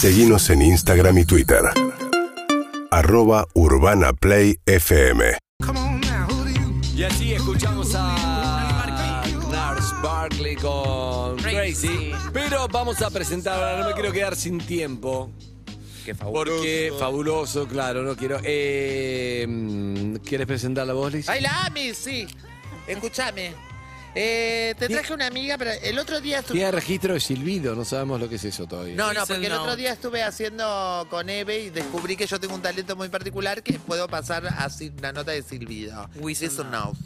Seguimos 0.00 0.48
en 0.50 0.62
Instagram 0.62 1.18
y 1.18 1.24
Twitter. 1.24 1.60
Arroba 2.92 3.48
Urbana 3.54 4.12
Play 4.12 4.56
FM. 4.64 5.36
Y 6.94 7.02
así 7.02 7.32
escuchamos 7.32 7.96
a 7.96 9.24
Lars 9.50 9.92
Barkley 10.00 10.54
con 10.54 11.36
Crazy. 11.38 12.12
Pero 12.32 12.68
vamos 12.68 13.02
a 13.02 13.10
presentar, 13.10 13.54
ahora 13.54 13.80
no 13.80 13.88
me 13.88 13.94
quiero 13.94 14.12
quedar 14.12 14.36
sin 14.36 14.58
tiempo. 14.58 15.32
Qué 16.04 16.14
fabuloso. 16.14 16.58
Porque 16.58 16.92
fabuloso, 16.96 17.66
claro, 17.66 18.04
no 18.04 18.14
quiero. 18.14 18.38
Eh, 18.44 20.14
¿Quieres 20.24 20.46
presentar 20.46 20.86
la 20.86 20.92
voz, 20.92 21.12
Liz? 21.12 21.28
¡Ay, 21.28 21.40
la 21.40 21.64
Ami! 21.64 21.92
Sí. 21.92 22.28
Escúchame. 22.86 23.52
Eh, 24.14 24.74
te 24.78 24.88
traje 24.88 25.12
una 25.12 25.26
amiga, 25.26 25.56
pero 25.58 25.70
el 25.70 25.98
otro 25.98 26.20
día 26.20 26.40
estuve... 26.40 26.58
Tiene 26.58 26.72
registro 26.72 27.14
de 27.14 27.20
silbido, 27.20 27.74
no 27.74 27.84
sabemos 27.84 28.20
lo 28.20 28.28
que 28.28 28.36
es 28.36 28.44
eso 28.44 28.66
todavía. 28.66 28.94
No, 28.96 29.12
no, 29.12 29.26
porque 29.26 29.46
el 29.46 29.52
otro 29.52 29.76
día 29.76 29.92
estuve 29.92 30.22
haciendo 30.22 31.06
con 31.10 31.28
Eve 31.28 31.60
y 31.64 31.70
descubrí 31.70 32.16
que 32.16 32.26
yo 32.26 32.40
tengo 32.40 32.54
un 32.54 32.62
talento 32.62 32.96
muy 32.96 33.08
particular 33.08 33.62
que 33.62 33.74
puedo 33.78 34.08
pasar 34.08 34.46
así 34.58 34.92
una 34.98 35.12
nota 35.12 35.32
de 35.32 35.42
silbido. 35.42 36.08
Whistle 36.16 36.48
Whistle 36.48 36.64
note. 36.70 36.98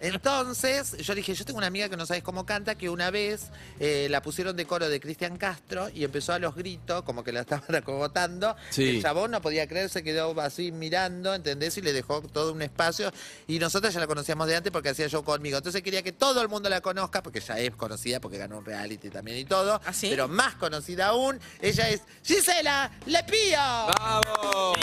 Entonces, 0.00 0.96
yo 0.98 1.14
dije, 1.14 1.34
yo 1.34 1.44
tengo 1.44 1.58
una 1.58 1.66
amiga 1.66 1.88
que 1.88 1.96
no 1.96 2.06
sabes 2.06 2.22
cómo 2.22 2.46
canta, 2.46 2.74
que 2.74 2.88
una 2.88 3.10
vez 3.10 3.50
eh, 3.80 4.06
la 4.10 4.22
pusieron 4.22 4.56
de 4.56 4.66
coro 4.66 4.88
de 4.88 5.00
Cristian 5.00 5.36
Castro 5.36 5.88
y 5.90 6.04
empezó 6.04 6.32
a 6.32 6.38
los 6.38 6.54
gritos, 6.54 7.02
como 7.02 7.24
que 7.24 7.32
la 7.32 7.40
estaban 7.42 7.74
acogotando. 7.74 8.56
Sí. 8.70 8.96
El 8.96 9.02
chabón 9.02 9.30
no 9.30 9.42
podía 9.42 9.66
creer, 9.66 9.88
se 9.88 10.02
quedó 10.02 10.38
así 10.40 10.72
mirando, 10.72 11.34
¿entendés? 11.34 11.76
Y 11.78 11.82
le 11.82 11.92
dejó 11.92 12.22
todo 12.22 12.52
un 12.52 12.62
espacio. 12.62 13.12
Y 13.46 13.58
nosotros 13.58 13.92
ya 13.92 14.00
la 14.00 14.06
conocíamos 14.06 14.46
de 14.46 14.56
antes 14.56 14.72
porque 14.72 14.90
hacía 14.90 15.08
show 15.08 15.24
conmigo. 15.24 15.58
Entonces 15.58 15.82
quería 15.82 16.02
que 16.02 16.12
todo 16.12 16.42
el 16.42 16.48
mundo 16.48 16.68
la 16.68 16.80
conozca, 16.80 17.22
porque 17.22 17.40
ya 17.40 17.58
es 17.58 17.74
conocida, 17.74 18.20
porque 18.20 18.38
ganó 18.38 18.58
un 18.58 18.64
reality 18.64 19.10
también 19.10 19.38
y 19.38 19.44
todo. 19.44 19.80
¿Ah, 19.84 19.92
sí? 19.92 20.08
Pero 20.10 20.28
más 20.28 20.54
conocida 20.54 21.08
aún, 21.08 21.40
ella 21.60 21.88
es 21.88 22.02
Gisela 22.24 22.90
Lepío. 23.06 23.58
¡Vamos! 23.58 24.78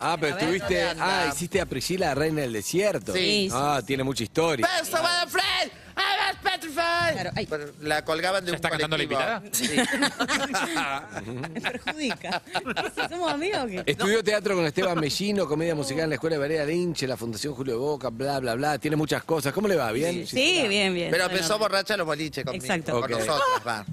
Ah, 0.00 0.16
pero 0.20 0.36
estuviste. 0.38 0.82
Ah, 0.98 1.30
hiciste 1.32 1.60
a 1.60 1.66
Priscila, 1.66 2.14
reina 2.14 2.42
del 2.42 2.52
desierto. 2.52 3.12
Sí. 3.12 3.48
Ah, 3.52 3.80
tiene 3.84 4.04
mucha 4.04 4.22
historia. 4.22 4.66
Best 4.78 4.94
petrified. 6.58 7.12
Claro, 7.14 7.30
ay. 7.36 7.46
Pero 7.46 7.72
La 7.82 8.04
colgaban 8.04 8.44
de 8.44 8.50
¿Ya 8.50 8.52
un 8.52 8.56
está 8.56 8.70
cantando 8.70 8.96
la 8.96 9.04
colectivo. 9.04 9.20
invitada? 9.20 9.42
Sí. 9.52 11.30
Me 11.54 11.60
perjudica. 11.60 12.42
¿Sí 12.94 13.00
¿Somos 13.08 13.32
amigos 13.32 13.60
o 13.64 13.66
qué? 13.66 13.82
Estudió 13.86 14.22
teatro 14.24 14.54
con 14.54 14.64
Esteban 14.66 14.98
Mellino, 15.00 15.46
comedia 15.48 15.74
musical 15.74 16.04
en 16.04 16.10
la 16.10 16.14
Escuela 16.16 16.36
de 16.36 16.40
Varea 16.40 16.64
Lynch, 16.64 17.02
la 17.02 17.16
Fundación 17.16 17.54
Julio 17.54 17.74
de 17.74 17.78
Boca, 17.80 18.08
bla, 18.10 18.40
bla, 18.40 18.54
bla. 18.54 18.78
Tiene 18.78 18.96
muchas 18.96 19.24
cosas. 19.24 19.52
¿Cómo 19.52 19.68
le 19.68 19.76
va? 19.76 19.90
¿Bien? 19.92 20.26
Sí, 20.26 20.66
bien, 20.68 20.94
bien. 20.94 21.10
Pero 21.10 21.24
Bueno, 21.24 21.36
empezó 21.38 21.58
borracha 21.58 21.96
los 21.96 22.06
boliches 22.06 22.44
conmigo. 22.44 22.64
Exacto. 22.64 22.92
Con 23.00 23.04
Ok. 23.04 23.10
nosotros, 23.10 23.42
va. 23.66 23.84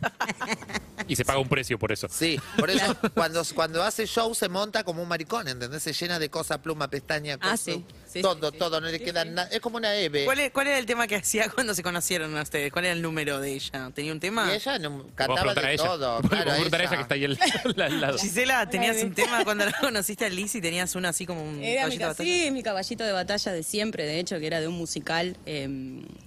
Y 1.07 1.15
se 1.15 1.25
paga 1.25 1.39
un 1.39 1.47
precio 1.49 1.77
por 1.77 1.91
eso. 1.91 2.07
Sí, 2.09 2.39
por 2.57 2.69
eso 2.69 2.95
cuando, 3.13 3.43
cuando 3.53 3.83
hace 3.83 4.05
show 4.07 4.33
se 4.33 4.49
monta 4.49 4.83
como 4.83 5.01
un 5.03 5.07
maricón, 5.07 5.47
¿entendés? 5.47 5.83
Se 5.83 5.93
llena 5.93 6.17
de 6.19 6.29
cosas, 6.29 6.57
pluma, 6.59 6.87
pestaña, 6.89 7.35
Ah, 7.41 7.51
cosa, 7.51 7.57
sí. 7.57 7.85
Sí, 8.15 8.21
todo, 8.21 8.49
sí, 8.51 8.57
todo, 8.57 8.81
no 8.81 8.87
le 8.87 8.99
queda 8.99 9.25
nada. 9.25 9.49
Es 9.51 9.59
como 9.59 9.77
una 9.77 9.93
Eve. 9.95 10.25
¿Cuál, 10.25 10.39
es- 10.39 10.51
cuál 10.51 10.67
era 10.67 10.77
el 10.79 10.85
tema 10.85 11.05
que 11.07 11.15
hacía 11.17 11.49
cuando 11.53 11.73
se 11.75 11.83
conocieron 11.83 12.35
a 12.37 12.41
ustedes? 12.41 12.71
¿Cuál 12.71 12.85
era 12.85 12.93
el 12.93 13.01
número 13.01 13.39
de 13.39 13.53
ella? 13.53 13.91
¿Tenía 13.93 14.11
un 14.13 14.19
tema? 14.19 14.49
Y 14.51 14.55
ella 14.55 14.79
no- 14.79 14.89
Vos 14.91 15.05
cantaba 15.15 15.51
a 15.51 15.53
de 15.55 15.73
ella. 15.73 15.83
todo. 15.83 16.21
Vos 16.21 16.29
Claro, 16.29 16.51
preguntar 16.51 16.81
a 16.81 16.83
ella 16.85 16.95
que 16.95 17.01
está 17.01 17.15
ahí 17.15 17.25
al, 17.25 17.37
al 17.81 18.01
lado. 18.01 18.17
Gisela, 18.17 18.69
¿tenías 18.69 19.03
un 19.03 19.13
tema 19.13 19.43
cuando 19.43 19.65
la 19.65 19.73
conociste 19.73 20.25
a 20.25 20.29
Liz 20.29 20.55
y 20.55 20.61
tenías 20.61 20.95
uno 20.95 21.07
así 21.09 21.25
como 21.25 21.43
un 21.43 21.61
Era 21.63 21.87
mi, 21.87 21.97
caballito 21.97 21.97
de 21.97 21.99
ca- 21.99 22.07
batalla? 22.09 22.29
sí, 22.45 22.51
mi 22.51 22.63
caballito 22.63 23.03
de 23.03 23.11
batalla 23.11 23.51
de 23.51 23.63
siempre, 23.63 24.05
de 24.05 24.19
hecho, 24.19 24.39
que 24.39 24.47
era 24.47 24.61
de 24.61 24.67
un 24.67 24.75
musical 24.75 25.35
eh, 25.45 25.67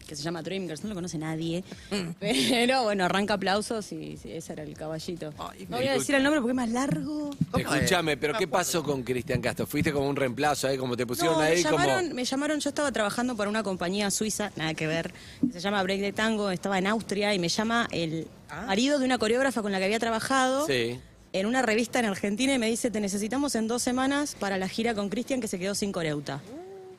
que 0.09 0.17
se 0.17 0.23
llama 0.23 0.43
Dreamgirls, 0.43 0.83
no 0.83 0.89
lo 0.89 0.95
conoce 0.97 1.19
nadie. 1.19 1.63
Mm. 1.91 2.11
Pero 2.19 2.83
bueno, 2.83 3.05
arranca 3.05 3.35
aplausos 3.35 3.93
y 3.93 4.17
sí, 4.17 4.33
ese 4.33 4.55
era 4.55 4.63
el 4.65 4.75
caballito. 4.75 5.33
Ay, 5.39 5.67
no 5.69 5.77
voy 5.77 5.87
a 5.87 5.93
decir 5.93 6.15
el 6.17 6.23
nombre 6.25 6.41
porque 6.41 6.53
es 6.53 6.57
más 6.57 6.71
largo. 6.71 7.31
¿Cómo 7.53 7.75
Escúchame, 7.75 8.17
pero 8.17 8.35
¿qué 8.37 8.49
pasó 8.49 8.83
con 8.83 9.03
Cristian 9.03 9.41
Castro? 9.41 9.67
¿Fuiste 9.67 9.93
como 9.93 10.09
un 10.09 10.17
reemplazo 10.17 10.67
ahí, 10.67 10.79
como 10.79 10.97
te 10.97 11.07
pusieron 11.07 11.35
No, 11.35 11.41
me 11.41 11.47
ahí 11.47 11.63
llamaron, 11.63 12.03
como. 12.05 12.15
me 12.15 12.25
llamaron, 12.25 12.59
yo 12.61 12.71
estaba 12.71 12.91
trabajando 12.91 13.37
para 13.37 13.51
una 13.51 13.63
compañía 13.63 14.11
suiza, 14.11 14.51
nada 14.57 14.75
que 14.75 14.87
ver, 14.87 15.13
que 15.41 15.53
se 15.53 15.61
llama 15.61 15.83
Break 15.83 16.01
de 16.01 16.13
Tango, 16.13 16.51
estaba 16.51 16.79
en 16.79 16.87
Austria 16.87 17.35
y 17.35 17.39
me 17.39 17.49
llama 17.51 17.87
el 17.93 18.27
marido 18.67 18.99
de 18.99 19.05
una 19.05 19.19
coreógrafa 19.19 19.61
con 19.63 19.71
la 19.73 19.79
que 19.79 19.85
había 19.85 19.99
trabajado 19.99 20.67
Sí. 20.67 20.99
en 21.35 21.47
una 21.47 21.61
revista 21.63 21.99
en 21.99 22.07
Argentina 22.07 22.55
y 22.55 22.59
me 22.59 22.69
dice, 22.69 22.91
te 22.91 23.01
necesitamos 23.01 23.55
en 23.55 23.69
dos 23.69 23.83
semanas 23.83 24.35
para 24.39 24.57
la 24.57 24.69
gira 24.69 24.95
con 24.95 25.11
Cristian 25.11 25.41
que 25.43 25.49
se 25.49 25.59
quedó 25.59 25.75
sin 25.75 25.93
coreuta. 25.93 26.41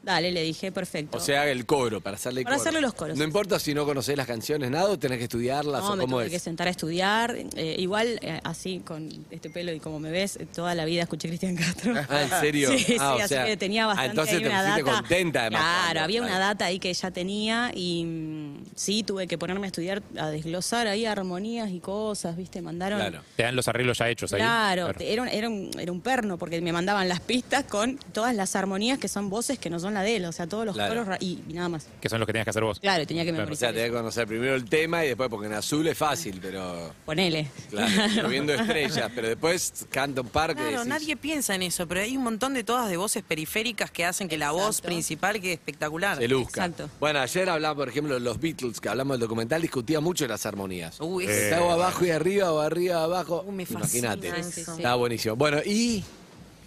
Dale, 0.01 0.31
le 0.31 0.43
dije, 0.43 0.71
perfecto. 0.71 1.17
O 1.17 1.19
sea, 1.21 1.45
el 1.49 1.65
coro, 1.65 1.99
para 1.99 2.15
hacerle 2.15 2.43
Para 2.43 2.55
coro. 2.55 2.61
hacerle 2.61 2.81
los 2.81 2.93
coros. 2.93 3.17
No 3.17 3.23
importa 3.25 3.59
si 3.59 3.73
no 3.73 3.85
conocés 3.85 4.15
las 4.15 4.27
canciones, 4.27 4.71
nada, 4.71 4.85
o 4.89 4.97
tenés 4.97 5.17
que 5.17 5.25
estudiarlas 5.25 5.81
No, 5.83 5.91
o 5.91 5.95
me 5.97 6.01
cómo 6.03 6.17
tuve 6.19 6.29
que 6.29 6.37
es. 6.37 6.41
sentar 6.41 6.67
a 6.67 6.71
estudiar. 6.71 7.35
eh, 7.55 7.75
igual, 7.79 8.17
eh, 8.21 8.39
así, 8.45 8.79
con 8.79 9.09
este 9.29 9.49
pelo 9.49 9.73
y 9.73 9.79
como 9.81 9.99
me 9.99 10.09
ves, 10.09 10.37
eh, 10.37 10.45
toda 10.45 10.73
la 10.73 10.85
vida 10.85 11.01
escuché 11.03 11.27
Cristian 11.27 11.55
Castro. 11.57 11.93
Ah, 12.09 12.21
¿en 12.23 12.29
serio? 12.41 12.69
Sí, 12.77 12.95
Ah, 12.99 13.13
o 13.13 13.17
sí, 13.17 13.21
así 13.23 13.33
sea, 13.33 13.45
que 13.45 13.57
tenía 13.57 13.83
ah, 13.83 13.87
bastante 13.87 14.09
entonces 14.11 14.35
ahí 14.35 14.41
te 14.43 14.47
una 14.49 14.59
pusiste 14.61 14.83
data. 14.83 14.99
contenta, 15.01 15.41
además, 15.41 15.61
Claro, 15.61 15.83
cuando- 15.85 16.03
había 16.03 16.21
una 16.21 16.39
data 16.39 16.65
ahí 16.65 16.79
que 16.79 16.93
ya 16.93 17.11
tenía 17.11 17.71
y 17.75 18.03
mm, 18.05 18.63
sí, 18.75 19.03
tuve 19.03 19.27
que 19.27 19.37
ponerme 19.37 19.67
a 19.67 19.69
estudiar, 19.69 20.01
a 20.17 20.29
desglosar 20.29 20.87
ahí 20.87 21.05
armonías 21.05 21.69
y 21.71 21.81
cosas, 21.81 22.37
¿viste? 22.37 22.61
Mandaron... 22.61 22.99
Claro. 22.99 23.21
Te 23.35 23.43
dan 23.43 23.55
los 23.55 23.67
arreglos 23.67 23.97
ya 23.97 24.09
hechos 24.09 24.31
ahí. 24.31 24.39
Claro, 24.39 24.91
era, 24.97 25.21
un- 25.23 25.27
era, 25.27 25.49
un, 25.49 25.71
era 25.77 25.91
un 25.91 25.99
perno 26.01 26.37
porque 26.37 26.61
me 26.61 26.71
mandaban 26.71 27.09
las 27.09 27.19
pistas 27.19 27.65
con 27.65 27.97
todas 28.13 28.33
las 28.33 28.55
armonías 28.55 28.97
que 28.97 29.09
son 29.09 29.29
voces 29.29 29.59
que 29.59 29.69
no 29.69 29.77
son 29.79 29.88
la 29.93 30.01
de 30.03 30.15
él, 30.17 30.25
o 30.25 30.31
sea, 30.31 30.47
todos 30.47 30.65
los 30.65 30.75
Claro. 30.75 31.03
coros 31.05 31.17
y, 31.21 31.39
y 31.47 31.53
nada 31.53 31.69
más. 31.69 31.87
Que 32.01 32.09
son 32.09 32.19
los 32.19 32.25
que 32.27 32.33
tenías 32.33 32.45
que 32.45 32.49
hacer 32.51 32.63
vos. 32.63 32.79
Claro, 32.79 33.05
tenía 33.07 33.23
que 33.23 33.29
Claro, 33.29 33.43
O 33.43 33.45
memorizar. 33.45 33.69
sea, 33.69 33.73
tenés 33.73 33.91
que 33.91 33.97
conocer 33.97 34.27
primero 34.27 34.55
el 34.55 34.65
tema 34.65 35.03
y 35.05 35.09
después, 35.09 35.29
porque 35.29 35.47
en 35.47 35.53
azul 35.53 35.87
es 35.87 35.97
fácil, 35.97 36.39
pero. 36.41 36.93
Ponele. 37.05 37.47
Claro, 37.69 38.27
viendo 38.29 38.53
estrellas, 38.53 39.11
pero 39.13 39.27
después 39.27 39.85
canta 39.91 40.21
un 40.21 40.27
par 40.29 40.49
que 40.51 40.61
Claro, 40.61 40.69
decís, 40.71 40.87
nadie 40.87 41.17
piensa 41.17 41.55
en 41.55 41.63
eso, 41.63 41.87
pero 41.87 42.01
hay 42.01 42.15
un 42.17 42.23
montón 42.23 42.53
de 42.53 42.63
todas 42.63 42.89
de 42.89 42.97
voces 42.97 43.23
periféricas 43.23 43.91
que 43.91 44.05
hacen 44.05 44.27
que 44.27 44.37
la 44.37 44.51
voz 44.51 44.77
Exacto. 44.77 44.87
principal 44.87 45.39
quede 45.41 45.53
espectacular. 45.53 46.17
se 46.17 46.27
luzca. 46.27 46.65
Exacto. 46.65 46.89
Bueno, 46.99 47.19
ayer 47.19 47.49
hablaba, 47.49 47.75
por 47.75 47.89
ejemplo, 47.89 48.13
de 48.15 48.19
los 48.19 48.39
Beatles, 48.39 48.79
que 48.79 48.89
hablamos 48.89 49.15
del 49.15 49.21
documental, 49.21 49.61
discutía 49.61 49.99
mucho 49.99 50.23
de 50.25 50.29
las 50.29 50.45
armonías. 50.45 50.97
Uy, 50.99 51.25
Eh, 51.25 51.27
ese- 51.31 51.49
Estaba 51.49 51.73
abajo 51.73 52.05
y 52.05 52.11
arriba 52.11 52.51
o 52.51 52.59
arriba 52.59 53.03
abajo. 53.03 53.43
Uh, 53.47 53.51
me 53.51 53.65
fascina 53.65 54.13
Imagínate. 54.13 54.39
eso. 54.41 54.51
Sí, 54.51 54.63
sí. 54.65 54.71
Estaba 54.77 54.95
buenísimo. 54.95 55.35
Bueno, 55.35 55.59
y. 55.65 56.03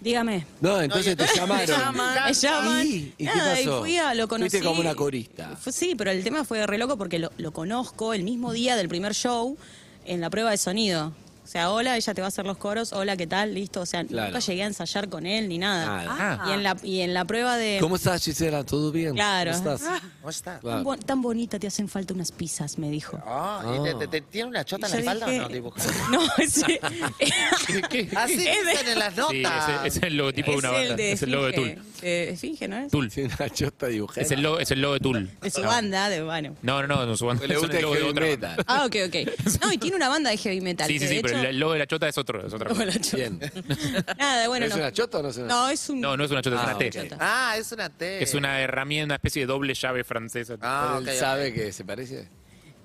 Dígame. 0.03 0.45
No, 0.59 0.81
entonces 0.81 1.15
te 1.15 1.25
llamaron. 1.35 1.65
llaman. 1.67 2.17
Me 2.27 2.33
llaman. 2.33 2.85
¿Y? 2.87 3.13
¿Y 3.17 3.25
qué 3.25 3.31
pasó? 3.31 3.77
y 3.77 3.79
fui 3.79 3.97
a, 3.97 4.13
lo 4.13 4.27
conocí. 4.27 4.49
Fuiste 4.49 4.67
como 4.67 4.81
una 4.81 4.95
corista. 4.95 5.55
Fue- 5.55 5.71
sí, 5.71 5.95
pero 5.95 6.11
el 6.11 6.23
tema 6.23 6.43
fue 6.43 6.67
re 6.67 6.77
loco 6.77 6.97
porque 6.97 7.19
lo, 7.19 7.31
lo 7.37 7.51
conozco 7.53 8.13
el 8.13 8.23
mismo 8.23 8.51
día 8.51 8.75
del 8.75 8.89
primer 8.89 9.13
show 9.13 9.57
en 10.05 10.19
la 10.19 10.29
prueba 10.29 10.51
de 10.51 10.57
sonido. 10.57 11.13
O 11.43 11.47
sea, 11.53 11.71
hola, 11.71 11.97
ella 11.97 12.13
te 12.13 12.21
va 12.21 12.27
a 12.27 12.29
hacer 12.29 12.45
los 12.45 12.57
coros, 12.57 12.93
hola, 12.93 13.17
¿qué 13.17 13.27
tal? 13.27 13.53
Listo. 13.53 13.81
O 13.81 13.85
sea, 13.85 14.05
Claro. 14.05 14.27
nunca 14.29 14.39
llegué 14.39 14.63
a 14.63 14.67
ensayar 14.67 15.09
con 15.09 15.25
él 15.25 15.49
ni 15.49 15.57
nada. 15.57 16.05
Ah. 16.09 16.45
Y, 16.49 16.53
en 16.53 16.63
la, 16.63 16.77
y 16.81 17.01
en 17.01 17.13
la 17.13 17.25
prueba 17.25 17.57
de. 17.57 17.77
¿Cómo 17.81 17.97
estás, 17.97 18.23
Gisela? 18.23 18.63
¿Todo 18.63 18.91
bien? 18.91 19.13
Claro. 19.13 19.51
¿Cómo 19.51 19.73
estás? 19.73 20.01
¿Cómo 20.21 20.29
está? 20.29 20.59
Claro. 20.59 20.77
Tan, 20.77 20.83
bo- 20.85 20.97
tan 20.97 21.21
bonita 21.21 21.59
te 21.59 21.67
hacen 21.67 21.89
falta 21.89 22.13
unas 22.13 22.31
pizzas, 22.31 22.77
me 22.77 22.89
dijo. 22.89 23.21
Ah, 23.25 23.61
¿y 23.79 23.83
te, 23.83 23.93
te- 23.95 24.07
te- 24.07 24.21
tiene 24.21 24.49
una 24.49 24.63
chota 24.63 24.87
en 24.87 24.93
la 24.93 24.99
espalda 24.99 25.25
dije- 25.27 25.39
o 25.39 25.43
no 25.43 25.49
dibujada? 25.49 25.93
No, 26.11 26.21
sí. 26.47 26.79
Así 28.15 28.37
dicen 28.37 28.87
en 28.87 28.99
las 28.99 29.15
notas. 29.15 29.31
Sí, 29.31 29.43
ese, 29.43 29.87
ese 29.87 29.97
es 29.99 30.03
el 30.03 30.17
logotipo 30.17 30.51
de 30.51 30.57
una 30.57 30.69
es 30.69 30.73
banda. 30.89 30.95
de 30.95 31.11
Es 31.11 31.21
el 31.23 31.31
logo 31.31 31.45
de. 31.47 31.53
Tool. 31.53 31.77
Eh, 32.03 32.29
Esfinge, 32.33 32.67
¿no 32.67 32.77
es? 32.77 32.91
Tool. 32.91 33.11
Una 33.15 33.49
chota 33.49 33.87
dibujada. 33.87 34.21
Es 34.21 34.31
el 34.31 34.41
logo, 34.41 34.59
es 34.59 34.71
el 34.71 34.81
logo 34.81 34.93
de 34.95 34.99
Tool. 35.01 35.29
De 35.41 35.49
su 35.49 35.61
No. 35.61 35.67
banda, 35.67 36.09
de 36.09 36.23
bueno. 36.23 36.55
No, 36.61 36.81
no, 36.81 36.87
no, 36.87 37.05
no, 37.05 37.17
su 37.17 37.25
banda. 37.25 37.39
Pues 37.41 37.49
Le 37.49 37.55
es 37.55 37.61
gusta 37.61 37.73
el 37.77 37.79
el 37.79 37.83
logo 37.83 37.95
de 37.95 38.03
otra 38.03 38.25
metal. 38.25 38.55
banda. 38.57 38.63
Ah, 38.67 38.85
ok, 38.85 38.95
ok. 39.07 39.61
No, 39.61 39.71
y 39.73 39.77
tiene 39.77 39.95
una 39.95 40.09
banda 40.09 40.29
de 40.29 40.37
heavy 40.37 40.61
metal. 40.61 40.87
Sí, 40.87 40.99
sí, 40.99 41.07
sí, 41.07 41.21
el 41.37 41.59
logo 41.59 41.73
de 41.73 41.79
la 41.79 41.87
chota 41.87 42.07
es 42.07 42.17
otro. 42.17 42.45
Es 42.45 42.53
otra 42.53 42.69
cosa. 42.69 42.85
Bien. 43.15 43.39
Nada, 44.17 44.47
bueno, 44.47 44.65
¿Es 44.65 44.71
no. 44.71 44.77
una 44.77 44.91
chota 44.91 45.19
o 45.19 45.23
no 45.23 45.29
es 45.29 45.37
una 45.37 45.47
No, 45.47 45.69
es 45.69 45.89
un. 45.89 46.01
No, 46.01 46.17
no 46.17 46.23
es 46.25 46.31
una 46.31 46.41
chota, 46.41 46.55
es 46.57 46.61
Ah, 46.61 46.65
una 46.69 46.77
T. 46.77 46.89
chota. 46.89 47.17
Ah, 47.19 47.55
es 47.57 47.71
una 47.71 47.89
T. 47.89 48.23
Es 48.23 48.33
una 48.33 48.59
herramienta, 48.61 49.05
una 49.05 49.15
especie 49.15 49.41
de 49.43 49.45
doble 49.47 49.73
llave 49.73 50.03
francesa. 50.03 50.55
Ah, 50.61 50.95
¿Él 50.97 51.03
ok, 51.03 51.09
ok. 51.13 51.19
sabe 51.19 51.53
que 51.53 51.71
se 51.71 51.83
parece? 51.85 52.27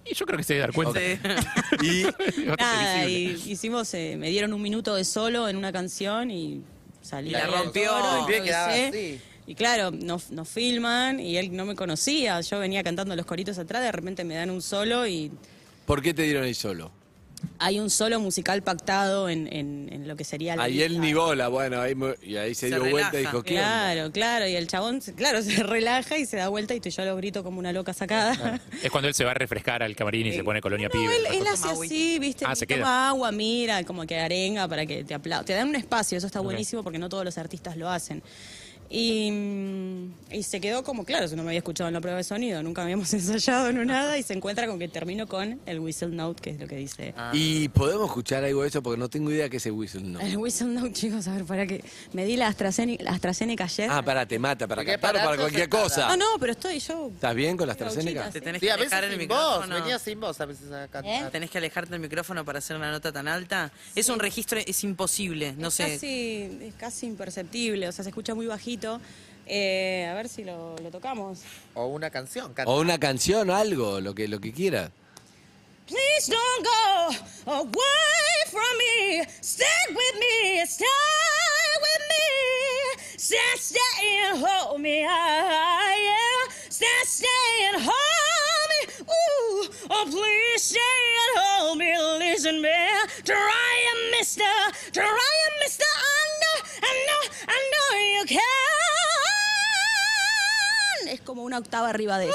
Y 0.05 0.15
yo 0.15 0.25
creo 0.25 0.39
que 0.39 0.45
se 0.45 0.55
debe 0.55 0.67
dar 0.67 0.73
cuenta. 0.73 1.01
Y 1.83 2.05
Bastante 2.05 2.57
Nada, 2.59 3.05
visible. 3.05 3.43
y 3.47 3.53
hicimos, 3.53 3.93
eh, 3.95 4.17
me 4.19 4.31
dieron 4.31 4.53
un 4.53 4.63
minuto 4.63 4.95
de 4.95 5.05
solo 5.05 5.49
en 5.49 5.57
una 5.57 5.71
canción 5.73 6.31
y 6.31 6.63
salí. 7.03 7.29
Y 7.29 7.33
la 7.33 7.39
ahí 7.41 7.45
al 7.45 7.53
rompió. 7.65 7.91
coro, 7.91 8.27
Bien, 8.27 8.45
quedaba 8.45 8.77
improvisé. 8.77 9.13
así. 9.15 9.23
Y 9.47 9.55
claro, 9.55 9.91
nos, 9.91 10.31
nos 10.31 10.49
filman 10.49 11.21
y 11.21 11.37
él 11.39 11.55
no 11.57 11.65
me 11.65 11.75
conocía. 11.75 12.41
Yo 12.43 12.59
venía 12.59 12.83
cantando 12.83 13.17
los 13.17 13.25
coritos 13.27 13.59
atrás, 13.59 13.83
de 13.83 13.93
repente 13.93 14.25
me 14.25 14.35
dan 14.35 14.51
un 14.51 14.61
solo 14.63 15.07
y 15.07 15.31
¿por 15.87 16.03
qué 16.03 16.13
te 16.13 16.23
dieron 16.23 16.45
ahí 16.45 16.53
solo? 16.55 16.91
Hay 17.59 17.79
un 17.81 17.91
solo 17.91 18.19
musical 18.21 18.63
pactado 18.63 19.29
en, 19.29 19.47
en- 19.53 19.89
en 19.93 20.09
lo 20.09 20.17
que 20.17 20.25
sería 20.25 20.57
la. 20.57 20.65
Ahí 20.65 20.83
él 20.83 21.01
ni 21.01 21.13
bola, 21.15 21.49
bueno, 21.49 21.81
ahí, 21.81 21.95
me- 21.95 22.15
y 22.23 22.37
ahí 22.37 22.55
se, 22.55 22.69
Se 22.69 22.75
dio 22.81 22.91
vuelta 22.91 23.11
y 23.15 23.17
relaja. 23.19 23.31
dijo, 23.33 23.43
¿qué 23.43 23.55
onda? 23.57 23.93
Claro, 23.93 24.13
claro, 24.13 24.47
y 24.49 24.55
el 24.57 24.67
chabón, 24.67 25.01
se- 25.03 25.15
claro, 25.15 25.43
se 25.43 25.63
relaja 25.63 26.19
y 26.19 26.27
se 26.27 26.37
da 26.37 26.49
vuelta 26.49 26.75
y 26.75 26.81
tú- 26.81 26.89
yo 26.89 27.05
lo 27.05 27.17
grito 27.17 27.43
como 27.45 27.59
una 27.59 27.73
loca 27.73 27.93
sacada. 27.93 28.61
Es 28.83 28.91
cuando 28.91 29.09
él 29.09 29.15
se 29.15 29.25
va 29.25 29.33
a 29.33 29.35
refrescar 29.35 29.83
al 29.83 29.95
camarín 29.97 30.27
y 30.27 30.33
se 30.33 30.43
pone 30.45 30.61
colonia 30.61 30.89
No, 30.89 30.93
pibe. 30.93 31.17
él, 31.17 31.47
hace 31.47 31.69
Toma 31.69 31.85
así, 31.85 32.19
¿viste? 32.19 32.45
Ah, 32.47 32.55
se 32.57 32.67
Toma 32.67 32.77
queda. 32.79 33.09
agua, 33.11 33.33
mira, 33.33 33.85
como 33.85 34.07
que 34.07 34.19
arenga 34.19 34.67
para 34.69 34.87
que 34.87 35.05
te 35.05 35.15
aplaudan. 35.15 35.45
Te 35.47 35.53
dan 35.55 35.69
un 35.69 35.77
espacio, 35.77 36.19
eso 36.19 36.27
está 36.27 36.41
buenísimo 36.41 36.83
porque 36.83 36.99
no 36.99 37.09
todos 37.09 37.25
los 37.25 37.39
artistas 37.39 37.77
lo 37.77 37.89
hacen. 37.89 38.23
Y, 38.91 39.31
mm, 39.31 40.15
y 40.33 40.43
se 40.43 40.61
quedó 40.61 40.83
como, 40.83 41.05
claro, 41.05 41.27
yo 41.27 41.37
no 41.37 41.43
me 41.43 41.51
había 41.51 41.59
escuchado 41.59 41.89
en 41.89 41.95
la 41.95 42.01
prueba 42.01 42.17
de 42.17 42.25
sonido, 42.25 42.63
nunca 42.63 42.83
habíamos 42.83 43.13
ensayado 43.15 43.73
no 43.73 43.85
nada, 43.85 44.17
y 44.19 44.23
se 44.23 44.33
encuentra 44.35 44.67
con 44.67 44.79
que 44.79 44.89
termino 44.89 45.27
con 45.27 45.61
el 45.67 45.81
whistle 45.81 46.09
note, 46.09 46.41
que 46.41 46.51
es 46.51 46.61
lo 46.61 46.67
que 46.67 46.77
dice. 46.77 47.15
Y 47.33 47.69
podemos 47.69 48.07
escuchar 48.09 48.45
algo 48.45 48.63
de 48.63 48.69
eso 48.69 48.83
porque 48.83 48.99
no 48.99 49.09
tengo 49.09 49.31
idea 49.31 49.49
qué 49.49 49.59
es 49.59 49.67
el 49.67 49.73
whistle 49.73 50.03
no. 50.03 50.21
El 50.21 50.37
whistle 50.39 50.69
note, 50.69 50.93
chicos, 50.93 51.29
a 51.29 51.35
ver, 51.35 51.45
para 51.45 51.67
que 51.67 51.85
me 52.13 52.25
di 52.25 52.37
la 52.37 52.47
AstraZeneca, 52.49 53.05
la 53.05 53.11
AstraZeneca 53.13 53.65
ayer. 53.65 53.91
Ah, 53.91 54.03
para, 54.03 54.27
te 54.27 54.39
mata, 54.39 54.67
para 54.67 54.81
¿Por 54.81 54.87
qué 54.87 54.93
cantar 54.93 55.17
o 55.17 55.25
para 55.25 55.37
cualquier 55.37 55.69
cosa. 55.69 56.09
No, 56.09 56.17
no, 56.17 56.27
pero 56.41 56.53
estoy 56.53 56.79
yo. 56.79 57.11
¿Estás 57.15 57.35
bien 57.35 57.57
con 57.57 57.67
la 57.67 57.73
AstraZeneca? 57.75 58.31
Te 58.31 58.41
tenés 58.41 58.61
Sí, 58.61 58.67
que 58.67 58.73
alejar 58.73 59.05
el 59.05 59.11
voz, 59.11 59.19
micrófono. 59.19 59.75
venía 59.75 59.99
sin 59.99 60.21
voz 60.21 60.41
a 60.41 60.47
veces 60.47 60.73
a 60.73 60.89
cantar. 60.89 61.31
Tenés 61.31 61.51
que 61.51 61.59
alejarte 61.59 61.91
del 61.91 62.01
micrófono 62.01 62.45
para 62.45 62.59
hacer 62.59 62.77
una 62.77 62.91
nota 62.91 63.13
tan 63.13 63.29
alta. 63.29 63.71
Es 63.95 64.09
un 64.09 64.19
registro, 64.19 64.59
es 64.65 64.83
imposible. 64.85 65.55
No 65.59 65.69
es 65.69 65.75
sé. 65.75 65.93
Casi, 65.95 66.59
es 66.63 66.75
casi 66.75 67.07
imperceptible, 67.07 67.89
o 67.89 67.93
sea, 67.93 68.03
se 68.03 68.11
escucha 68.11 68.35
muy 68.35 68.47
bajito. 68.47 68.78
Eh, 69.47 70.07
a 70.11 70.15
ver 70.15 70.29
si 70.29 70.45
lo, 70.45 70.77
lo 70.83 70.91
tocamos. 70.91 71.41
O 71.75 71.87
una 71.87 72.11
canción. 72.11 72.53
canta. 72.53 72.71
O 72.71 72.81
una 72.81 72.99
canción, 72.99 73.51
algo, 73.51 74.01
lo 74.01 74.15
que, 74.15 74.29
lo 74.29 74.41
que 74.41 74.53
quiera. 74.53 74.91
Please 75.87 76.29
don't 76.29 76.65
go 76.65 77.15
away 77.47 78.45
from 78.51 78.77
me. 78.77 79.25
Stay 79.41 79.65
with 79.89 80.21
me, 80.21 80.67
stay 80.67 80.85
with 81.81 82.03
me. 82.11 82.19
Stay, 83.17 83.37
stay 83.57 84.21
and 84.29 84.39
hold 84.39 84.81
me. 84.83 85.03
I 85.05 85.95
am. 86.21 86.51
Stay, 86.69 86.87
stay 87.05 87.65
and 87.73 87.83
hold 87.83 88.69
me. 88.71 88.81
Ooh, 89.01 89.71
oh 89.91 90.05
please 90.11 90.63
stay 90.63 90.79
and 90.79 91.43
hold 91.43 91.79
me. 91.79 91.99
Listen, 92.19 92.61
man. 92.61 93.09
Try 93.25 93.87
and 93.93 94.11
mister. 94.11 94.43
Try 94.93 95.05
and 95.47 95.55
mister. 95.61 95.98
Es 101.09 101.21
como 101.23 101.43
una 101.43 101.59
octava 101.59 101.89
arriba 101.89 102.19
de 102.19 102.29
eso. 102.29 102.35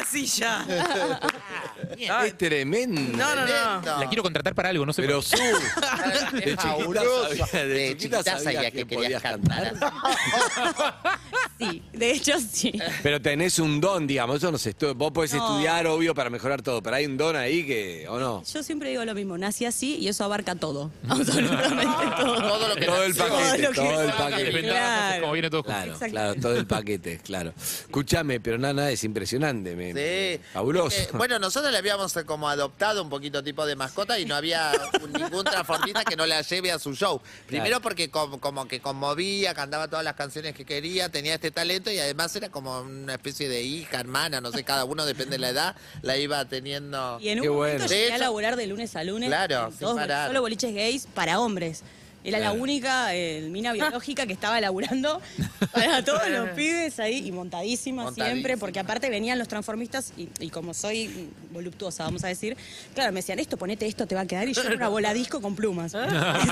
La 0.00 0.04
silla. 0.06 0.66
Es 2.26 2.36
tremendo. 2.36 3.00
No, 3.16 3.34
no, 3.34 3.46
no. 3.46 4.00
La 4.00 4.06
quiero 4.08 4.22
contratar 4.22 4.54
para 4.54 4.68
algo, 4.70 4.84
no 4.84 4.92
sé 4.92 5.02
Pero 5.02 5.20
por 5.20 5.30
qué. 5.30 5.36
su, 5.36 5.44
Es 5.44 6.32
de 6.32 6.56
chiquita 6.56 7.02
sabía, 7.02 7.46
de 7.52 7.68
De 7.68 7.96
chiquita 7.96 8.18
chiquita 8.18 8.22
sabía 8.24 8.38
sabía 8.54 8.70
que 8.70 8.78
que 8.78 8.86
querías 8.86 9.22
podías 9.22 9.22
cantar. 9.22 9.74
Sí, 11.58 11.82
de 11.94 12.10
hecho 12.10 12.34
sí. 12.38 12.70
Pero 13.02 13.22
tenés 13.22 13.58
un 13.58 13.80
don, 13.80 14.06
digamos, 14.06 14.36
eso 14.36 14.52
no 14.52 14.58
sé, 14.58 14.76
estu- 14.76 14.92
vos 14.94 15.10
podés 15.10 15.32
No. 15.32 15.38
estudiar, 15.42 15.86
obvio, 15.86 16.14
para 16.14 16.28
mejorar 16.28 16.60
todo, 16.60 16.82
pero 16.82 16.96
hay 16.96 17.06
un 17.06 17.16
don 17.16 17.34
ahí 17.34 17.64
que, 17.64 18.06
¿o 18.10 18.18
no? 18.20 18.42
Yo 18.44 18.62
siempre 18.62 18.90
digo 18.90 19.02
lo 19.06 19.14
mismo, 19.14 19.38
nací 19.38 19.64
así 19.64 19.96
y 19.96 20.08
eso 20.08 20.22
abarca 20.24 20.54
todo, 20.54 20.90
absolutamente 21.08 21.86
todo. 22.20 22.36
Todo 22.42 22.68
lo 22.68 22.74
que 22.74 22.84
Todo 22.84 23.02
el 23.04 23.16
nació. 23.16 23.28
paquete, 23.34 23.62
lo 23.62 23.68
que- 23.70 23.74
todo 23.74 24.02
el 24.02 24.12
paquete. 24.12 24.62
Claro. 24.62 25.20
como 25.22 25.32
viene 25.32 25.48
todo 25.50 25.62
junto. 25.62 25.78
Claro, 25.82 25.98
claro, 26.10 26.34
todo 26.34 26.56
el 26.56 26.66
paquete, 26.66 27.18
claro. 27.24 27.54
Escúchame, 27.58 28.38
pero 28.38 28.58
nada, 28.58 28.74
nada, 28.74 28.90
es 28.90 29.02
impresionante. 29.04 29.74
Me, 29.76 29.85
Sí. 29.94 30.40
Fabuloso. 30.52 30.96
Eh, 30.96 31.08
bueno, 31.12 31.38
nosotros 31.38 31.70
le 31.72 31.78
habíamos 31.78 32.16
eh, 32.16 32.24
como 32.24 32.48
adoptado 32.48 33.02
un 33.02 33.08
poquito 33.10 33.42
tipo 33.44 33.66
de 33.66 33.76
mascota 33.76 34.18
y 34.18 34.24
no 34.24 34.34
había 34.34 34.72
un- 35.02 35.12
ningún 35.12 35.44
transformista 35.44 36.04
que 36.04 36.16
no 36.16 36.26
la 36.26 36.42
lleve 36.42 36.72
a 36.72 36.78
su 36.78 36.94
show. 36.94 37.20
Primero 37.46 37.66
Claro. 37.68 37.82
porque 37.82 38.10
com- 38.10 38.38
como 38.38 38.66
que 38.68 38.80
conmovía, 38.80 39.54
cantaba 39.54 39.88
todas 39.88 40.04
las 40.04 40.14
canciones 40.14 40.54
que 40.54 40.64
quería, 40.64 41.08
tenía 41.10 41.34
este 41.34 41.50
talento 41.50 41.90
y 41.90 41.98
además 41.98 42.34
era 42.36 42.48
como 42.50 42.80
una 42.80 43.14
especie 43.14 43.48
de 43.48 43.62
hija, 43.62 44.00
hermana, 44.00 44.40
no 44.40 44.50
sé, 44.52 44.64
cada 44.64 44.84
uno 44.84 45.04
depende 45.06 45.32
de 45.32 45.38
la 45.38 45.48
edad, 45.50 45.76
la 46.02 46.16
iba 46.16 46.44
teniendo. 46.46 47.18
Y 47.20 47.28
en 47.30 47.38
un 47.40 47.42
Qué 47.42 47.50
momento 47.50 47.76
bueno. 47.84 47.86
llegué 47.86 48.12
a 48.12 48.18
laburar 48.18 48.56
de 48.56 48.66
lunes 48.66 48.96
a 48.96 49.04
lunes. 49.04 49.28
Claro, 49.28 49.72
sin 49.78 49.94
parar. 49.96 50.28
Solo 50.28 50.40
boliches 50.40 50.74
gays 50.74 51.06
para 51.14 51.40
hombres. 51.40 51.82
Era 52.26 52.38
Claro. 52.38 52.54
la 52.56 52.60
única 52.62 53.14
eh, 53.14 53.46
mina 53.50 53.72
biológica 53.72 54.26
que 54.26 54.32
estaba 54.32 54.60
laburando 54.60 55.20
para 55.72 56.04
todos 56.04 56.28
los 56.28 56.50
pibes 56.50 56.98
ahí 56.98 57.26
y 57.26 57.32
montadísima, 57.32 58.04
Montadísima. 58.04 58.26
siempre, 58.26 58.56
porque 58.56 58.80
aparte 58.80 59.10
venían 59.10 59.38
los 59.38 59.48
transformistas 59.48 60.12
y, 60.16 60.28
y 60.40 60.50
como 60.50 60.74
soy 60.74 61.28
voluptuosa, 61.52 62.04
vamos 62.04 62.24
a 62.24 62.28
decir, 62.28 62.56
claro, 62.94 63.12
me 63.12 63.20
decían, 63.20 63.38
esto, 63.38 63.56
ponete 63.56 63.86
esto, 63.86 64.06
te 64.06 64.14
va 64.14 64.22
a 64.22 64.26
quedar, 64.26 64.48
y 64.48 64.54
yo 64.54 64.62
era 64.62 64.74
una 64.74 64.88
bola 64.96 65.12
disco 65.14 65.40
con 65.40 65.54
plumas. 65.54 65.94
Era 65.94 66.42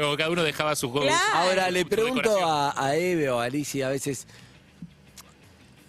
como 0.00 0.16
cada 0.16 0.30
uno 0.30 0.42
dejaba 0.42 0.74
sus 0.76 0.90
juegos. 0.90 1.10
Claro. 1.10 1.48
Ahora 1.48 1.70
le 1.70 1.84
pregunto 1.84 2.30
a 2.42 2.96
Eve 2.96 3.28
o 3.30 3.40
a 3.40 3.44
Alicia 3.44 3.88
a 3.88 3.90
veces. 3.90 4.26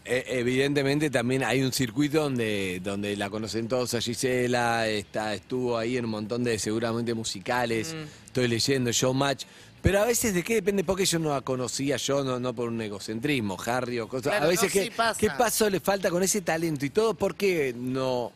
Eh, 0.05 0.23
evidentemente 0.27 1.09
también 1.09 1.43
hay 1.43 1.61
un 1.63 1.73
circuito 1.73 2.21
donde, 2.21 2.79
donde 2.83 3.15
la 3.17 3.29
conocen 3.29 3.67
todos 3.67 3.93
a 3.95 4.01
Gisela, 4.01 4.87
está, 4.87 5.33
estuvo 5.33 5.77
ahí 5.77 5.97
en 5.97 6.05
un 6.05 6.11
montón 6.11 6.43
de 6.43 6.57
seguramente 6.59 7.13
musicales, 7.13 7.93
Mm. 7.93 8.25
estoy 8.27 8.47
leyendo 8.47 8.91
Showmatch. 8.91 9.45
Pero 9.81 10.01
a 10.01 10.05
veces 10.05 10.33
de 10.33 10.43
qué 10.43 10.55
depende, 10.55 10.83
porque 10.83 11.05
yo 11.05 11.19
no 11.19 11.29
la 11.29 11.41
conocía 11.41 11.97
yo, 11.97 12.23
no, 12.23 12.39
no 12.39 12.53
por 12.55 12.69
un 12.69 12.81
egocentrismo, 12.81 13.55
Harry 13.65 13.99
o 13.99 14.07
cosas. 14.07 14.31
Claro, 14.31 14.45
a 14.45 14.47
veces 14.47 14.63
no, 14.63 14.81
¿qué, 14.81 14.83
sí 14.85 14.89
pasa. 14.89 15.19
¿qué 15.19 15.29
paso 15.29 15.69
le 15.69 15.79
falta 15.79 16.09
con 16.09 16.23
ese 16.23 16.41
talento 16.41 16.85
y 16.85 16.89
todo? 16.89 17.13
¿Por 17.13 17.35
qué 17.35 17.73
no? 17.77 18.31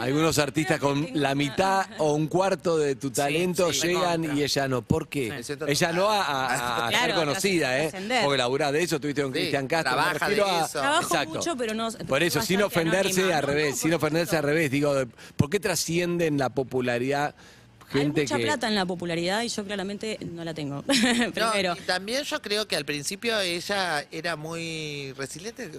Algunos 0.00 0.38
artistas 0.38 0.78
con 0.78 1.08
la 1.14 1.34
mitad 1.34 1.86
o 1.98 2.12
un 2.14 2.26
cuarto 2.28 2.78
de 2.78 2.94
tu 2.96 3.10
talento 3.10 3.72
sí, 3.72 3.88
llegan 3.88 4.36
y 4.36 4.42
ella 4.42 4.68
no. 4.68 4.82
¿Por 4.82 5.08
qué? 5.08 5.42
Ella 5.66 5.92
no 5.92 6.08
a, 6.08 6.22
a- 6.22 6.86
a 6.86 6.88
Claro, 6.90 7.06
ser 7.06 7.14
conocida, 7.14 7.78
¿eh? 7.82 7.92
Porque 8.22 8.38
laburás 8.38 8.72
de 8.72 8.82
eso, 8.82 9.00
tuviste 9.00 9.22
con 9.22 9.32
Sí, 9.32 9.38
Cristian 9.40 9.66
Castro. 9.66 9.92
trabaja 9.94 10.12
de 10.12 10.18
refiero 10.18 10.46
a- 10.46 10.64
eso. 10.66 10.78
Trabajo 10.80 11.02
Exacto. 11.02 11.34
mucho, 11.34 11.56
pero 11.56 11.74
no. 11.74 11.88
Por 12.06 12.22
eso, 12.22 12.40
sin 12.42 12.62
ofenderse 12.62 13.20
anónima. 13.20 13.38
al 13.38 13.42
revés, 13.44 13.70
no, 13.70 13.76
sin 13.76 13.94
ofenderse 13.94 14.26
supuesto. 14.26 14.36
al 14.48 14.54
revés, 14.54 14.70
digo, 14.70 14.94
¿por 15.36 15.50
qué 15.50 15.60
trascienden 15.60 16.38
la 16.38 16.50
popularidad 16.50 17.34
gente 17.92 18.20
Hay 18.20 18.26
mucha 18.26 18.36
que... 18.36 18.42
plata 18.44 18.68
en 18.68 18.74
la 18.74 18.86
popularidad 18.86 19.42
y 19.42 19.48
yo 19.48 19.64
claramente 19.64 20.18
no 20.32 20.44
la 20.44 20.54
tengo. 20.54 20.84
No, 21.34 21.52
y 21.58 21.80
también 21.82 22.24
yo 22.24 22.40
creo 22.40 22.66
que 22.66 22.76
al 22.76 22.84
principio 22.84 23.38
ella 23.40 24.06
era 24.10 24.36
muy 24.36 25.12
resiliente, 25.16 25.70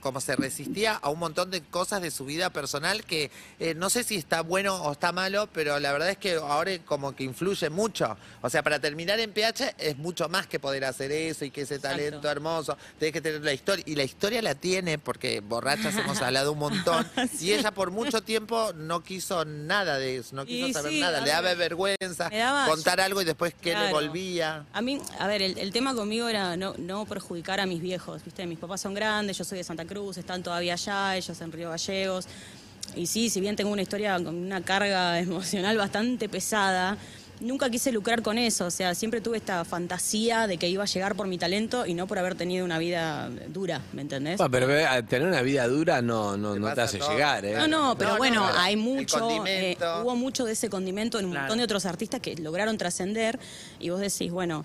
como 0.00 0.20
se 0.20 0.36
resistía 0.36 0.94
a 0.94 1.08
un 1.10 1.18
montón 1.18 1.50
de 1.50 1.62
cosas 1.62 2.02
de 2.02 2.10
su 2.10 2.24
vida 2.24 2.50
personal 2.50 3.04
que 3.04 3.30
eh, 3.58 3.74
no 3.74 3.90
sé 3.90 4.04
si 4.04 4.16
está 4.16 4.42
bueno 4.42 4.76
o 4.82 4.92
está 4.92 5.12
malo, 5.12 5.48
pero 5.52 5.78
la 5.78 5.92
verdad 5.92 6.10
es 6.10 6.18
que 6.18 6.34
ahora 6.34 6.72
como 6.84 7.14
que 7.14 7.24
influye 7.24 7.70
mucho. 7.70 8.16
O 8.42 8.50
sea, 8.50 8.62
para 8.62 8.78
terminar 8.80 9.18
en 9.20 9.32
PH 9.32 9.74
es 9.78 9.96
mucho 9.96 10.28
más 10.28 10.46
que 10.46 10.58
poder 10.58 10.84
hacer 10.84 11.12
eso 11.12 11.44
y 11.44 11.50
que 11.50 11.62
ese 11.62 11.76
Exacto. 11.76 11.96
talento 11.96 12.28
hermoso. 12.30 12.76
Tienes 12.98 13.12
que 13.12 13.20
tener 13.20 13.42
la 13.42 13.52
historia. 13.52 13.84
Y 13.86 13.94
la 13.94 14.04
historia 14.04 14.42
la 14.42 14.54
tiene 14.54 14.98
porque 14.98 15.40
borrachas 15.40 15.96
hemos 15.98 16.20
hablado 16.20 16.52
un 16.52 16.58
montón. 16.58 17.06
Y 17.40 17.52
ella 17.52 17.72
por 17.72 17.90
mucho 17.90 18.22
tiempo 18.22 18.72
no 18.74 19.02
quiso 19.02 19.44
nada 19.44 19.98
de 19.98 20.16
eso, 20.16 20.34
no 20.34 20.44
quiso 20.44 20.68
Y 20.68 20.72
saber 20.72 20.92
sí, 20.92 21.00
nada. 21.00 21.20
Le 21.20 21.32
daba 21.48 21.58
ver, 21.58 21.70
vergüenza 21.70 22.28
daba- 22.30 22.66
contar 22.66 23.00
algo 23.00 23.20
y 23.22 23.24
después 23.24 23.54
que 23.54 23.70
le 23.70 23.74
Claro. 23.76 23.94
volvía. 23.94 24.64
A 24.72 24.80
mí, 24.80 25.00
a 25.18 25.26
ver, 25.26 25.42
el, 25.42 25.58
el 25.58 25.72
tema 25.72 25.94
conmigo 25.94 26.28
era 26.28 26.56
no, 26.56 26.74
no 26.78 27.04
perjudicar 27.06 27.60
a 27.60 27.66
mis 27.66 27.80
viejos, 27.80 28.24
¿viste? 28.24 28.46
Mis 28.46 28.58
papás 28.58 28.80
son 28.80 28.94
grandes, 28.94 29.36
yo 29.38 29.44
soy 29.44 29.58
de 29.58 29.64
Santa 29.64 29.84
Cruz, 29.84 30.16
están 30.18 30.42
todavía 30.42 30.74
allá, 30.74 31.16
ellos 31.16 31.40
en 31.40 31.52
Río 31.52 31.70
Gallegos. 31.70 32.26
Y 32.96 33.06
sí, 33.06 33.28
si 33.28 33.40
bien 33.40 33.54
tengo 33.54 33.70
una 33.70 33.82
historia 33.82 34.14
con 34.16 34.34
una 34.34 34.62
carga 34.62 35.18
emocional 35.20 35.76
bastante 35.76 36.28
pesada, 36.28 36.96
nunca 37.40 37.70
quise 37.70 37.92
lucrar 37.92 38.22
con 38.22 38.38
eso. 38.38 38.66
O 38.66 38.70
sea, 38.70 38.94
siempre 38.94 39.20
tuve 39.20 39.36
esta 39.38 39.64
fantasía 39.64 40.46
de 40.46 40.56
que 40.58 40.68
iba 40.68 40.82
a 40.82 40.86
llegar 40.86 41.14
por 41.14 41.26
mi 41.26 41.38
talento 41.38 41.86
y 41.86 41.94
no 41.94 42.06
por 42.06 42.18
haber 42.18 42.34
tenido 42.34 42.64
una 42.64 42.78
vida 42.78 43.30
dura, 43.48 43.80
¿me 43.92 44.02
entendés? 44.02 44.38
Bueno, 44.38 44.50
pero 44.50 44.70
eh, 44.78 45.02
tener 45.08 45.26
una 45.28 45.42
vida 45.42 45.66
dura 45.68 46.02
no, 46.02 46.36
no, 46.36 46.54
Te 46.54 46.60
no 46.60 46.74
te 46.74 46.80
hace 46.80 46.98
todo. 46.98 47.10
llegar, 47.10 47.44
¿eh? 47.44 47.54
No, 47.54 47.66
no, 47.68 47.94
pero 47.96 48.10
No, 48.10 48.14
no, 48.14 48.18
bueno, 48.18 48.46
hay 48.56 48.76
mucho, 48.76 49.46
eh, 49.46 49.76
hubo 50.02 50.16
mucho 50.16 50.44
de 50.44 50.52
ese 50.52 50.68
condimento 50.68 51.18
en 51.18 51.24
un 51.26 51.30
Claro. 51.32 51.44
montón 51.44 51.58
de 51.58 51.64
otros 51.64 51.86
artistas 51.86 52.20
que 52.20 52.36
lograron 52.36 52.76
trascender 52.78 53.38
y 53.78 53.90
vos 53.90 54.00
decís, 54.00 54.30
bueno, 54.32 54.64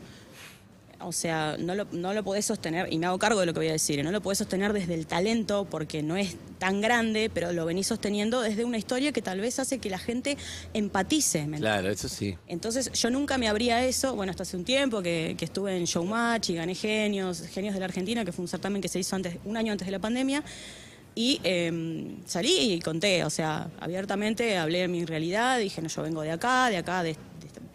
o 1.05 1.11
sea, 1.11 1.55
no 1.59 1.75
lo, 1.75 1.85
no 1.91 2.13
lo 2.13 2.23
podés 2.23 2.45
sostener, 2.45 2.91
y 2.91 2.97
me 2.97 3.05
hago 3.05 3.19
cargo 3.19 3.39
de 3.39 3.45
lo 3.45 3.53
que 3.53 3.59
voy 3.59 3.69
a 3.69 3.73
decir, 3.73 4.03
no 4.03 4.11
lo 4.11 4.21
podés 4.21 4.39
sostener 4.39 4.73
desde 4.73 4.93
el 4.93 5.07
talento 5.07 5.65
porque 5.69 6.03
no 6.03 6.17
es 6.17 6.35
tan 6.59 6.81
grande, 6.81 7.29
pero 7.33 7.51
lo 7.53 7.65
venís 7.65 7.87
sosteniendo 7.87 8.41
desde 8.41 8.65
una 8.65 8.77
historia 8.77 9.11
que 9.11 9.21
tal 9.21 9.39
vez 9.39 9.59
hace 9.59 9.79
que 9.79 9.89
la 9.89 9.99
gente 9.99 10.37
empatice. 10.73 11.45
¿me 11.47 11.57
Claro, 11.57 11.89
eso 11.89 12.07
sí. 12.09 12.37
entonces 12.47 12.91
yo 12.93 13.09
nunca 13.09 13.37
me 13.37 13.47
abría 13.47 13.85
eso, 13.85 14.15
bueno, 14.15 14.31
hasta 14.31 14.43
hace 14.43 14.57
un 14.57 14.63
tiempo 14.63 15.01
que, 15.01 15.35
que 15.37 15.45
estuve 15.45 15.77
en 15.77 15.85
Showmatch 15.85 16.49
y 16.49 16.55
gané 16.55 16.75
Genios, 16.75 17.41
Genios 17.47 17.73
de 17.73 17.79
la 17.79 17.85
Argentina, 17.85 18.25
que 18.25 18.31
fue 18.31 18.43
un 18.43 18.49
certamen 18.49 18.81
que 18.81 18.87
se 18.87 18.99
hizo 18.99 19.15
antes, 19.15 19.37
un 19.45 19.57
año 19.57 19.71
antes 19.71 19.85
de 19.85 19.91
la 19.91 19.99
pandemia, 19.99 20.43
y 21.15 21.39
eh, 21.43 22.17
salí 22.25 22.73
y 22.73 22.79
conté, 22.79 23.23
o 23.23 23.29
sea, 23.29 23.69
abiertamente 23.79 24.57
hablé 24.57 24.79
de 24.79 24.87
mi 24.87 25.05
realidad, 25.05 25.59
dije, 25.59 25.81
no, 25.81 25.87
yo 25.87 26.01
vengo 26.01 26.21
de 26.21 26.31
acá, 26.31 26.69
de 26.69 26.77
acá, 26.77 27.03
de, 27.03 27.15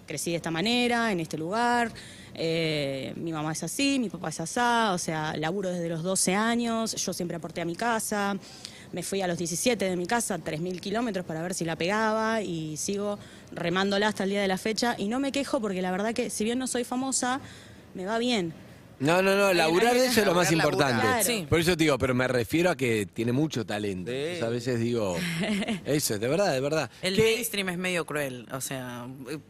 crecí 0.08 0.30
de 0.30 0.38
esta 0.38 0.50
manera, 0.50 1.12
en 1.12 1.20
este 1.20 1.38
lugar, 1.38 1.92
eh, 2.34 3.12
mi 3.16 3.30
mamá 3.30 3.52
es 3.52 3.62
así, 3.62 4.00
mi 4.00 4.10
papá 4.10 4.30
es 4.30 4.40
asá, 4.40 4.92
o 4.92 4.98
sea, 4.98 5.36
laburo 5.36 5.70
desde 5.70 5.88
los 5.88 6.02
12 6.02 6.34
años, 6.34 6.96
yo 6.96 7.12
siempre 7.12 7.36
aporté 7.36 7.60
a 7.60 7.64
mi 7.64 7.76
casa, 7.76 8.36
me 8.92 9.02
fui 9.02 9.20
a 9.22 9.26
los 9.26 9.38
17 9.38 9.84
de 9.84 9.96
mi 9.96 10.06
casa, 10.06 10.38
3.000 10.38 10.80
kilómetros 10.80 11.26
para 11.26 11.42
ver 11.42 11.54
si 11.54 11.64
la 11.64 11.76
pegaba 11.76 12.42
y 12.42 12.76
sigo 12.76 13.18
remándola 13.52 14.08
hasta 14.08 14.24
el 14.24 14.30
día 14.30 14.40
de 14.40 14.48
la 14.48 14.56
fecha. 14.56 14.94
Y 14.98 15.08
no 15.08 15.20
me 15.20 15.30
quejo 15.30 15.60
porque 15.60 15.82
la 15.82 15.90
verdad 15.90 16.14
que 16.14 16.30
si 16.30 16.44
bien 16.44 16.58
no 16.58 16.66
soy 16.66 16.84
famosa, 16.84 17.40
me 17.94 18.06
va 18.06 18.18
bien. 18.18 18.54
No, 19.00 19.22
no, 19.22 19.36
no, 19.36 19.52
laburar 19.52 19.94
de 19.94 20.06
eso 20.06 20.20
es 20.20 20.26
lo 20.26 20.34
más 20.34 20.50
Laburar, 20.50 20.72
importante. 20.72 21.02
Claro. 21.06 21.24
Sí. 21.24 21.46
Por 21.48 21.60
eso 21.60 21.76
te 21.76 21.84
digo, 21.84 21.98
pero 21.98 22.14
me 22.14 22.26
refiero 22.26 22.70
a 22.70 22.76
que 22.76 23.06
tiene 23.06 23.30
mucho 23.32 23.64
talento. 23.64 24.10
Sí. 24.10 24.16
Entonces, 24.16 24.42
a 24.42 24.48
veces 24.48 24.80
digo, 24.80 25.16
eso, 25.84 26.18
de 26.18 26.26
verdad, 26.28 26.52
de 26.52 26.60
verdad. 26.60 26.90
El 27.02 27.14
¿Qué- 27.16 27.22
mainstream 27.22 27.68
es 27.68 27.78
medio 27.78 28.04
cruel. 28.04 28.46
O 28.52 28.60
sea, 28.60 29.06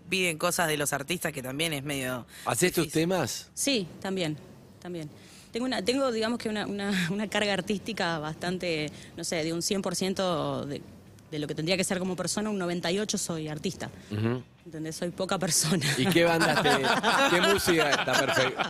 piden 0.08 0.36
cosas 0.38 0.68
de 0.68 0.76
los 0.76 0.92
artistas 0.92 1.32
que 1.32 1.42
también 1.42 1.72
es 1.72 1.82
medio. 1.82 2.26
¿Haces 2.44 2.72
tus 2.72 2.90
temas? 2.90 3.50
Sí, 3.54 3.86
también, 4.00 4.36
también. 4.80 5.08
Tengo, 5.50 5.64
una, 5.64 5.82
tengo 5.82 6.12
digamos 6.12 6.38
que 6.38 6.50
una, 6.50 6.66
una, 6.66 7.08
una 7.10 7.26
carga 7.28 7.54
artística 7.54 8.18
bastante, 8.18 8.92
no 9.16 9.24
sé, 9.24 9.42
de 9.44 9.54
un 9.54 9.60
100% 9.60 10.66
de, 10.66 10.82
de 11.30 11.38
lo 11.38 11.46
que 11.46 11.54
tendría 11.54 11.76
que 11.78 11.84
ser 11.84 11.98
como 11.98 12.16
persona, 12.16 12.50
un 12.50 12.60
98% 12.60 13.16
soy 13.16 13.48
artista. 13.48 13.90
¿Entendés? 14.68 14.96
Soy 14.96 15.08
poca 15.08 15.38
persona. 15.38 15.86
¿Y 15.96 16.04
qué 16.04 16.24
bandas 16.24 16.62
te, 16.62 16.68
qué 17.30 17.40
música 17.54 17.90
está 17.90 18.12
perfecto? 18.12 18.62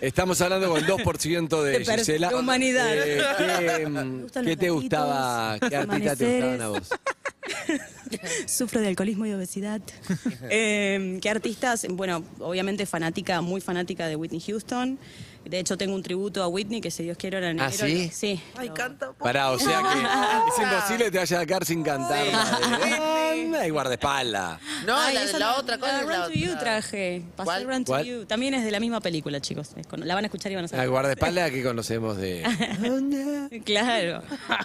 Estamos 0.00 0.40
hablando 0.40 0.68
con 0.70 0.78
el 0.78 0.86
2% 0.88 1.62
de, 1.62 1.78
De 1.78 1.84
Gisela. 1.84 2.30
de 2.30 2.34
humanidad. 2.34 2.88
Eh, 2.92 3.22
¿Qué, 3.38 3.86
mm, 3.88 4.26
qué 4.26 4.32
te 4.32 4.42
gatitos, 4.42 4.72
gustaba? 4.72 5.56
¿Qué 5.60 5.70
los 5.70 5.88
artistas 5.88 6.18
te 6.18 6.32
gustaban 6.32 6.62
a 6.62 6.68
vos? 6.68 6.88
Sufro 8.46 8.80
de 8.80 8.88
alcoholismo 8.88 9.24
y 9.26 9.34
obesidad. 9.34 9.80
Eh, 10.50 11.20
¿Qué 11.22 11.30
artistas? 11.30 11.86
Bueno, 11.90 12.24
obviamente 12.40 12.84
fanática, 12.84 13.40
muy 13.40 13.60
fanática 13.60 14.08
de 14.08 14.16
Whitney 14.16 14.40
Houston. 14.40 14.98
De 15.48 15.58
hecho, 15.58 15.76
tengo 15.76 15.94
un 15.94 16.02
tributo 16.02 16.42
a 16.42 16.48
Whitney 16.48 16.80
que 16.80 16.90
si 16.90 17.02
Dios 17.04 17.16
quiere 17.16 17.36
ahora 17.36 17.50
en 17.50 17.60
¿Ah, 17.60 17.68
enero- 17.68 17.86
sí? 17.86 18.10
Sí. 18.12 18.40
Ay, 18.56 18.70
canta. 18.70 19.12
Pará, 19.12 19.50
o 19.52 19.58
sea 19.58 19.80
que 19.82 19.98
es 20.62 20.68
imposible 20.68 21.04
que 21.06 21.10
te 21.12 21.18
vayas 21.18 21.40
a 21.40 21.46
quedar 21.46 21.64
sin 21.64 21.82
cantar. 21.82 22.26
la 22.26 22.78
de- 23.60 23.66
Y 23.66 23.70
guardaespaldas. 23.70 24.60
No, 24.84 24.96
Ay, 24.98 25.14
la, 25.14 25.22
esa 25.22 25.38
la 25.38 25.46
no- 25.52 25.56
otra 25.58 25.78
cosa 25.78 25.92
la 25.92 26.00
es 26.00 26.06
la 26.06 26.16
Run 26.24 26.32
to 26.32 26.38
You 26.38 26.48
otra. 26.50 26.60
traje. 26.60 27.22
Pasé 27.36 27.44
¿Cuál? 27.46 27.64
Run 27.66 27.84
to 27.84 27.92
¿Cuál? 27.92 28.04
You. 28.04 28.24
También 28.26 28.54
es 28.54 28.64
de 28.64 28.70
la 28.70 28.80
misma 28.80 29.00
película, 29.00 29.40
chicos. 29.40 29.70
Es 29.76 29.86
con- 29.86 30.06
La 30.06 30.14
van 30.14 30.24
a 30.24 30.26
escuchar 30.26 30.50
y 30.52 30.56
van 30.56 30.64
a 30.64 30.66
La 30.66 30.68
saber. 30.68 30.88
guardaespaldas 30.88 31.50
que 31.50 31.62
conocemos 31.62 32.16
de. 32.16 32.42
Claro. 33.64 34.22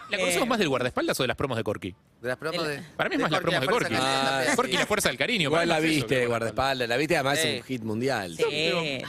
¿La 0.10 0.18
conocemos 0.18 0.48
más 0.48 0.60
del 0.60 0.70
guardaespaldas 0.70 1.20
o 1.20 1.24
de 1.24 1.28
las 1.28 1.38
promos 1.38 1.58
de 1.58 1.64
Corky? 1.64 1.96
De 2.22 2.28
las 2.28 2.38
promos 2.38 2.68
de. 2.68 2.82
Para 2.98 3.10
mí 3.10 3.16
es 3.16 3.22
más 3.22 3.32
la 3.32 3.38
Corky, 3.42 3.52
promo 3.56 3.66
de 3.66 3.72
Corky. 3.72 3.96
Ah. 3.98 4.44
Corky, 4.56 4.74
la 4.74 4.86
fuerza 4.86 5.10
del 5.10 5.18
cariño. 5.18 5.44
Igual 5.44 5.68
para 5.68 5.80
la 5.80 5.86
mí 5.86 5.92
es 5.92 5.98
eso 5.98 6.08
viste, 6.08 6.22
que 6.22 6.28
guardaespaldas. 6.28 6.90
La 6.90 6.98
viste, 6.98 7.16
además 7.16 7.40
Sí. 7.40 7.48
es 7.48 7.62
un 7.62 7.68
hit 7.68 7.84
mundial. 7.84 8.36
Sí. 8.38 9.02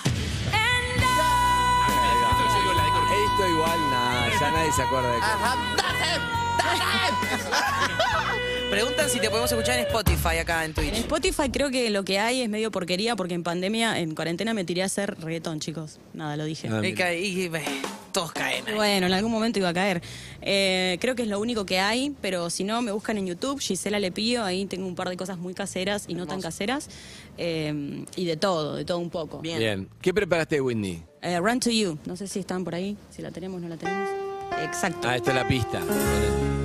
Ya 4.43 4.51
nadie 4.51 4.73
se 4.73 4.83
acuerda 4.83 5.11
de 5.13 5.19
Ajá, 5.19 5.57
¡Dale! 5.77 6.21
Preguntan 8.71 9.09
si 9.11 9.21
te 9.21 9.29
podemos 9.29 9.53
escuchar 9.53 9.79
en 9.79 9.87
Spotify 9.87 10.39
acá 10.41 10.65
en 10.65 10.71
En 10.71 10.75
Twitch. 10.75 10.95
Spotify 10.95 11.51
creo 11.51 11.71
que 11.71 11.91
lo 11.91 12.05
que 12.05 12.19
hay 12.19 12.41
es 12.41 12.49
medio 12.49 12.71
porquería 12.71 13.15
porque 13.17 13.35
en 13.35 13.43
pandemia, 13.43 13.99
en 14.01 14.15
cuarentena 14.15 14.55
me 14.55 14.65
tiré 14.65 14.83
a 14.83 14.87
hacer 14.87 15.15
reggaetón, 15.21 15.61
chicos. 15.61 16.01
Nada, 16.15 16.37
lo 16.39 16.45
dije. 16.47 16.69
Ah, 16.73 16.79
Y, 16.79 16.81
mira. 16.81 16.97
ca- 16.97 17.15
y- 17.15 17.45
y- 17.45 17.51
todos 18.13 18.33
caen 18.33 18.67
ahí. 18.67 18.75
Bueno, 18.75 19.07
en 19.07 19.13
algún 19.13 19.31
momento 19.31 19.59
iba 19.59 19.69
a 19.69 19.75
caer. 19.75 20.03
Eh, 20.41 20.97
creo 21.03 21.15
que 21.15 21.23
es 21.23 21.29
lo 21.29 21.39
único 21.39 21.67
que 21.67 21.81
hay, 21.81 22.15
pero 22.23 22.49
si 22.51 22.65
no, 22.65 22.81
me 22.83 22.93
buscan 22.93 23.19
en 23.19 23.27
YouTube, 23.27 23.61
Gisela 23.61 23.99
Lepío, 24.01 24.43
ahí 24.43 24.65
tengo 24.67 24.87
un 24.87 24.95
par 24.95 25.09
de 25.11 25.17
cosas 25.19 25.37
muy 25.39 25.53
caseras 25.55 26.05
y 26.09 26.15
no 26.15 26.27
tan 26.27 26.41
caseras. 26.41 26.89
eh, 27.39 28.05
y 28.17 28.25
de 28.25 28.37
todo, 28.39 28.77
de 28.77 28.85
todo 28.87 28.99
un 28.99 29.11
poco. 29.11 29.39
Bien. 29.41 29.59
Bien. 29.59 29.89
¿Qué 30.01 30.13
preparaste, 30.15 30.61
Whitney? 30.63 31.03
Eh, 31.23 31.39
Run 31.41 31.61
to 31.61 31.71
You, 31.71 31.99
no 32.07 32.17
sé 32.17 32.27
si 32.27 32.39
están 32.41 32.65
por 32.65 32.75
ahí, 32.75 32.97
si 33.11 33.21
la 33.23 33.31
tenemos, 33.31 33.61
no 33.61 33.69
la 33.69 33.77
tenemos. 33.77 34.09
Exacto. 34.61 35.09
Ah, 35.09 35.17
esta 35.17 35.31
es 35.31 35.37
la 35.37 35.47
pista. 35.49 35.81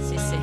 Sí, 0.07 0.15
sí. 0.17 0.35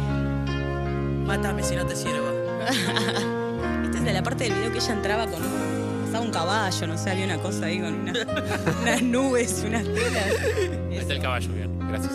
Mátame 1.26 1.62
si 1.62 1.76
no 1.76 1.86
te 1.86 1.96
sirvo. 1.96 2.28
Esta 3.84 3.98
es 3.98 4.04
de 4.04 4.12
la 4.12 4.22
parte 4.22 4.44
del 4.44 4.54
video 4.54 4.72
que 4.72 4.78
ella 4.78 4.92
entraba 4.92 5.26
con 5.26 5.40
pasaba 6.06 6.24
un 6.24 6.30
caballo, 6.30 6.86
no 6.86 6.96
sé, 6.98 7.10
había 7.10 7.24
una 7.24 7.38
cosa 7.38 7.66
ahí 7.66 7.80
con 7.80 7.94
una- 7.94 8.12
unas 8.82 9.02
nubes, 9.02 9.64
unas 9.66 9.82
telas. 9.84 10.26
Ahí 10.90 10.96
está 10.98 11.12
el 11.14 11.20
caballo, 11.20 11.52
bien. 11.52 11.78
Gracias. 11.88 12.12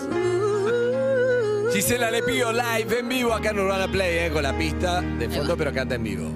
Gisela 1.73 2.09
Le 2.09 2.23
Pío 2.23 2.51
live 2.51 2.99
en 2.99 3.09
vivo 3.09 3.33
acá 3.33 3.49
en 3.51 3.59
Urbana 3.59 3.87
Play, 3.87 4.17
eh, 4.25 4.31
con 4.31 4.41
la 4.43 4.57
pista 4.57 5.01
de 5.01 5.29
fondo, 5.29 5.55
pero 5.57 5.71
canta 5.73 5.95
en 5.95 6.03
vivo. 6.03 6.29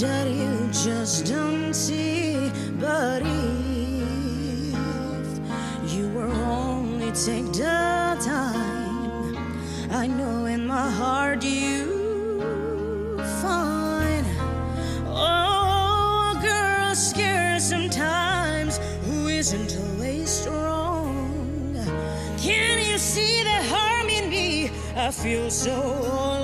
That 0.00 0.28
you 0.28 0.68
just 0.72 1.26
don't 1.26 1.72
see. 1.72 2.50
But 2.80 3.22
if 3.22 4.74
you 5.94 6.08
were 6.08 6.32
only 6.32 7.12
take 7.12 7.52
the 7.52 8.16
time, 8.24 9.36
I 9.90 10.06
know 10.08 10.46
in 10.46 10.66
my 10.66 10.90
heart 10.90 11.44
you 11.44 12.40
find. 13.40 14.26
Oh, 15.06 16.38
girl 16.42 16.94
scared 16.94 17.62
sometimes 17.62 18.78
who 19.06 19.28
isn't 19.28 19.76
always 19.78 20.28
strong. 20.28 21.76
Can 22.38 22.80
you 22.84 22.98
see 22.98 23.44
the 23.44 23.62
harm 23.72 24.08
in 24.08 24.28
me? 24.28 24.70
I 24.96 25.10
feel 25.12 25.50
so 25.50 25.72
alone. 25.72 26.43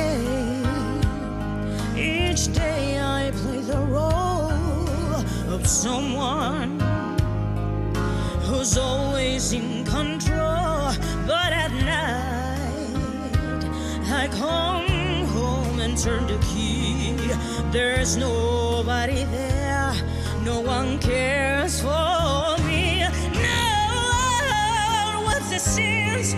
Day, 0.00 1.02
each 1.96 2.52
day 2.52 3.00
I 3.00 3.30
play 3.40 3.60
the 3.72 3.82
role 3.96 5.14
of 5.54 5.66
someone 5.66 6.80
who's 8.46 8.76
always 8.78 9.52
in 9.52 9.84
control. 9.84 10.92
But 11.30 11.50
at 11.64 11.72
night, 11.94 13.62
I 14.22 14.24
come 14.42 14.88
home 15.36 15.80
and 15.80 15.94
turn 15.96 16.26
the 16.26 16.38
key. 16.50 17.16
There's 17.70 18.16
nobody 18.16 19.24
there, 19.24 19.92
no 20.44 20.60
one 20.60 20.98
cares 20.98 21.80
for 21.80 22.56
me. 22.68 22.82
No, 23.46 25.22
what's 25.26 25.50
the 25.54 25.58
sense 25.58 26.34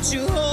you. 0.00 0.10
Won't 0.10 0.14
you 0.14 0.26
hold 0.34 0.49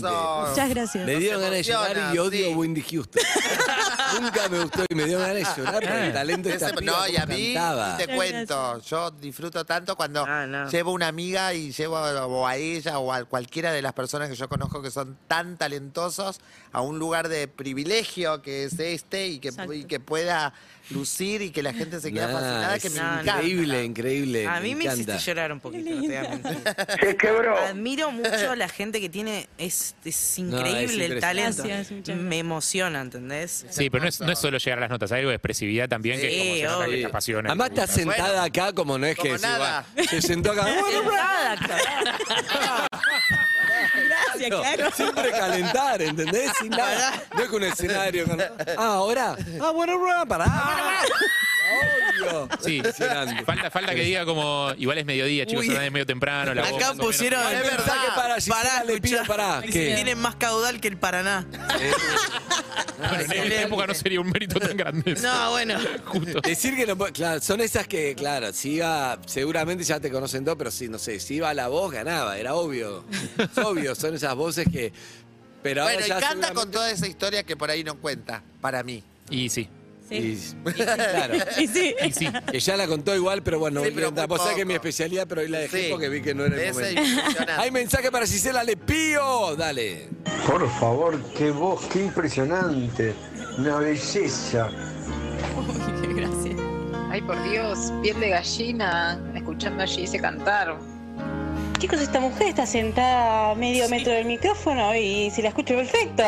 Muchas 0.00 0.68
gracias. 0.70 1.06
Me 1.06 1.16
dieron 1.16 1.40
ganas 1.40 1.56
de 1.58 1.62
llorar 1.62 2.14
y 2.14 2.18
odio 2.18 2.48
sí. 2.48 2.54
Windy 2.54 2.82
Houston. 2.82 3.22
Nunca 4.20 4.48
me 4.48 4.60
gustó 4.60 4.84
y 4.88 4.94
me 4.94 5.04
dio 5.06 5.18
ganas 5.18 5.34
de 5.56 5.62
llorar 5.62 5.74
porque 5.82 6.06
el 6.06 6.12
talento 6.12 6.48
de 6.48 6.54
esta 6.54 6.72
piba 6.72 6.92
no, 6.98 7.08
y 7.08 7.16
a 7.16 7.26
mí 7.26 7.54
cantaba. 7.54 7.96
te 7.96 8.06
cuento, 8.14 8.80
yo 8.82 9.10
disfruto 9.10 9.64
tanto 9.64 9.96
cuando 9.96 10.24
Ah, 10.26 10.46
no. 10.46 10.68
llevo 10.70 10.92
una 10.92 11.08
amiga 11.08 11.52
y 11.52 11.72
llevo 11.72 11.96
o 11.96 12.46
a 12.46 12.56
ella 12.56 12.98
o 12.98 13.12
a 13.12 13.24
cualquiera 13.24 13.72
de 13.72 13.82
las 13.82 13.92
personas 13.92 14.28
que 14.28 14.36
yo 14.36 14.48
conozco 14.48 14.80
que 14.82 14.90
son 14.90 15.18
tan 15.26 15.56
talentosos 15.56 16.40
a 16.72 16.80
un 16.80 16.98
lugar 16.98 17.28
de 17.28 17.48
privilegio 17.48 18.40
que 18.42 18.64
es 18.64 18.78
este 18.78 19.26
y 19.26 19.38
que, 19.40 19.48
Exacto. 19.48 19.72
y 19.72 19.84
que 19.84 19.98
pueda 20.00 20.52
lucir 20.90 21.40
y 21.42 21.50
que 21.50 21.62
la 21.62 21.72
gente 21.72 22.00
se 22.00 22.12
queda 22.12 22.26
Nah, 22.26 22.32
fascinada, 22.34 22.78
que 22.78 22.86
es 22.88 22.92
me 22.94 23.00
no, 23.00 23.06
encanta. 23.12 23.32
Increíble, 23.42 23.84
increíble. 23.84 24.46
A 24.46 24.60
mí 24.60 24.74
me 24.74 24.84
hiciste 24.84 25.18
llorar 25.18 25.52
un 25.52 25.60
poquito, 25.60 25.90
no 25.90 26.00
te 26.02 26.06
voy 26.06 26.16
a 26.16 26.22
mentir. 26.28 26.58
Se 27.00 27.16
quebró. 27.16 27.58
Admiro 27.58 28.10
mucho 28.12 28.50
a 28.52 28.56
la 28.56 28.68
gente 28.68 29.00
que 29.00 29.08
tiene. 29.08 29.48
Es, 29.58 29.94
es 30.04 30.38
No, 30.38 30.58
increíble 30.58 31.04
es 31.06 31.10
el 31.12 31.20
talento. 31.20 31.62
Gracias, 31.64 32.16
Me 32.16 32.38
emociona, 32.38 33.00
¿entendés? 33.00 33.64
Sí, 33.70 33.88
pero 33.90 34.02
no 34.04 34.08
es, 34.08 34.20
no 34.20 34.30
es 34.30 34.38
solo 34.38 34.58
llegar 34.58 34.78
a 34.78 34.80
las 34.82 34.90
notas, 34.90 35.10
hay 35.12 35.20
algo 35.20 35.30
de 35.30 35.36
expresividad 35.36 35.88
también 35.88 36.20
que 36.20 36.28
Sí, 36.30 36.62
como 36.66 36.84
que 36.90 36.96
te 36.98 37.06
apasiona. 37.06 37.48
Además 37.50 37.70
está 37.70 37.86
sentada 37.86 38.28
Bueno, 38.28 38.42
acá 38.42 38.72
como 38.72 38.98
no 38.98 39.06
es 39.06 39.16
que 39.16 39.22
como 39.28 39.38
se, 39.38 39.46
nada. 39.46 39.86
va- 39.96 40.02
se 40.04 40.20
sentó 40.22 40.52
acá. 40.52 40.66
Sentada. 40.90 42.86
Gracias, 44.38 44.50
claro. 44.76 44.90
Siempre 44.94 45.30
calentar, 45.30 46.02
¿entendés? 46.02 46.50
Sin 46.58 46.70
nada. 46.70 47.22
No 47.36 47.42
es 47.42 47.48
que 47.48 47.56
un 47.56 47.62
escenario. 47.64 48.24
con- 48.26 48.40
Ah, 48.40 48.94
ahora. 48.94 49.36
Ah, 49.60 49.70
bueno, 49.70 49.98
pará. 50.26 50.46
Obvio. 52.30 52.48
Sí, 52.60 52.82
falta, 53.44 53.70
falta 53.70 53.94
que 53.94 54.02
diga 54.02 54.24
como, 54.24 54.72
igual 54.78 54.98
es 54.98 55.04
mediodía, 55.06 55.46
chicos, 55.46 55.66
Uy. 55.66 55.74
es 55.74 55.92
medio 55.92 56.06
temprano. 56.06 56.54
La 56.54 56.62
voz 56.62 56.70
Acá 56.72 56.78
más 56.78 56.90
o 56.90 56.94
menos 56.94 57.06
pusieron. 57.06 57.40
Es 57.46 57.62
verdad. 57.62 57.76
Mensaje 57.78 58.06
para 58.14 58.34
Gisela, 58.36 58.56
Pará, 58.56 58.84
le 58.84 59.00
pido 59.00 59.24
pará. 59.24 59.62
Que 59.62 59.94
Tienen 59.94 60.18
más 60.18 60.36
caudal 60.36 60.80
que 60.80 60.88
el 60.88 60.96
Paraná. 60.96 61.46
Bueno, 62.98 63.14
en 63.34 63.42
esta 63.52 63.62
época 63.62 63.86
no 63.86 63.94
sería 63.94 64.20
un 64.20 64.30
mérito 64.30 64.58
tan 64.58 64.76
grande. 64.76 65.14
No, 65.20 65.50
bueno. 65.50 65.78
Justo. 66.06 66.40
Decir 66.40 66.76
que 66.76 66.86
no 66.86 66.96
puede- 66.96 67.12
claro, 67.12 67.40
son 67.40 67.60
esas 67.60 67.86
que, 67.86 68.14
claro, 68.14 68.52
si 68.52 68.74
iba, 68.74 69.18
seguramente 69.26 69.84
ya 69.84 70.00
te 70.00 70.10
conocen 70.10 70.44
todos, 70.44 70.56
pero 70.58 70.70
sí, 70.70 70.88
no 70.88 70.98
sé, 70.98 71.20
si 71.20 71.34
iba 71.36 71.50
a 71.50 71.54
la 71.54 71.68
voz, 71.68 71.92
ganaba, 71.92 72.38
era 72.38 72.54
obvio. 72.54 73.04
Es 73.38 73.58
obvio, 73.58 73.94
son 73.94 74.14
esas 74.14 74.34
voces 74.34 74.66
que. 74.70 74.92
Pero 75.62 75.82
ahora 75.82 75.94
Bueno, 75.94 76.06
y 76.06 76.10
ya 76.10 76.20
canta 76.20 76.52
con 76.52 76.70
toda 76.70 76.90
esa 76.90 77.06
historia 77.06 77.42
que 77.42 77.56
por 77.56 77.70
ahí 77.70 77.82
no 77.84 77.96
cuenta, 77.96 78.42
para 78.60 78.82
mí. 78.82 79.02
Y 79.30 79.48
sí, 79.48 79.68
Sí. 80.08 80.16
Y- 80.16 80.72
claro. 80.72 81.34
Y 81.58 81.66
sí. 81.66 81.94
y 82.06 82.12
sí. 82.12 82.28
Que 82.50 82.60
ya 82.60 82.76
la 82.76 82.86
contó 82.86 83.14
igual, 83.14 83.42
pero 83.42 83.58
bueno, 83.58 83.80
Sí, 83.82 83.86
voy 83.90 83.92
a 83.92 84.10
pero 84.10 84.12
muy 84.12 84.26
Vos 84.26 84.38
sabés 84.40 84.54
que 84.54 84.60
es 84.62 84.66
mi 84.66 84.74
poco. 84.74 84.86
especialidad, 84.88 85.26
pero 85.28 85.40
hoy 85.40 85.48
la 85.48 85.58
dejé 85.60 85.84
Sí. 85.84 85.88
porque 85.90 86.08
vi 86.08 86.20
que 86.22 86.34
no 86.34 86.44
era 86.44 86.60
el 86.62 86.72
momento. 86.74 87.00
impresionante. 87.00 87.52
Hay 87.52 87.70
mensaje 87.70 88.10
para 88.12 88.26
Gisela 88.26 88.62
Lepío. 88.64 89.56
Dale. 89.56 90.08
Por 90.46 90.68
favor, 90.78 91.18
qué 91.36 91.50
voz, 91.50 91.84
qué 91.92 92.00
impresionante. 92.04 93.14
Una 93.58 93.76
belleza. 93.78 94.68
Uy, 95.56 96.14
Gracias. 96.14 96.54
Ay, 97.10 97.22
por 97.22 97.40
Dios, 97.48 97.92
piel 98.02 98.18
de 98.20 98.28
gallina, 98.30 99.20
escuchando 99.34 99.84
a 99.84 99.86
Gise 99.86 100.18
cantar. 100.20 100.76
Chicos, 101.84 102.00
esta 102.00 102.18
mujer 102.18 102.46
está 102.46 102.64
sentada 102.64 103.50
a 103.50 103.54
medio 103.54 103.86
metro 103.90 104.10
del 104.10 104.24
micrófono 104.24 104.94
y 104.94 105.30
si 105.30 105.42
la 105.42 105.48
escucho 105.48 105.74
perfecto. 105.74 106.22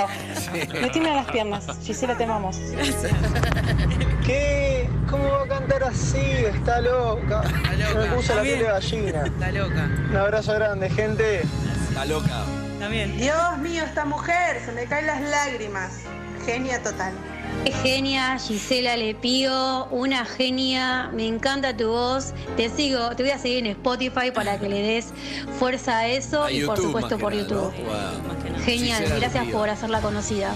Me 0.52 0.90
tiemblan 0.90 1.16
las 1.16 1.30
piernas. 1.30 1.66
Gisela, 1.82 2.14
te 2.14 2.24
amamos. 2.24 2.58
¿Qué? 4.26 4.86
¿Cómo 5.08 5.30
va 5.30 5.44
a 5.44 5.48
cantar 5.48 5.84
así? 5.84 6.20
Está 6.20 6.82
loca. 6.82 7.42
loca. 7.42 8.00
Me 8.00 8.06
puso 8.14 8.34
la 8.34 8.42
piel 8.42 8.58
de 8.58 8.64
Está 8.66 8.72
gallina. 8.74 9.22
Está 9.24 9.52
loca. 9.52 9.90
Un 10.10 10.16
abrazo 10.18 10.52
grande, 10.52 10.90
gente. 10.90 11.40
Está 11.88 12.04
loca. 12.04 12.44
También. 12.78 13.16
Dios 13.16 13.56
mío, 13.56 13.82
esta 13.82 14.04
mujer, 14.04 14.60
se 14.62 14.72
me 14.72 14.84
caen 14.84 15.06
las 15.06 15.22
lágrimas. 15.22 16.00
Genia 16.44 16.82
total. 16.82 17.14
Genia, 17.72 18.38
Gisela 18.38 18.96
Lepío, 18.96 19.86
una 19.90 20.24
genia, 20.24 21.10
me 21.12 21.26
encanta 21.26 21.76
tu 21.76 21.88
voz, 21.88 22.32
te 22.56 22.68
sigo, 22.68 23.14
te 23.16 23.22
voy 23.22 23.32
a 23.32 23.38
seguir 23.38 23.58
en 23.58 23.66
Spotify 23.66 24.30
para 24.32 24.58
que 24.58 24.68
le 24.68 24.82
des 24.82 25.12
fuerza 25.58 25.98
a 25.98 26.08
eso 26.08 26.44
A 26.44 26.52
y 26.52 26.64
por 26.64 26.78
supuesto 26.78 27.18
por 27.18 27.34
nada, 27.34 27.48
YouTube. 27.48 27.72
Genial, 28.64 29.02
Gisela 29.02 29.18
gracias 29.18 29.46
por 29.48 29.68
hacerla 29.68 30.00
conocida. 30.00 30.54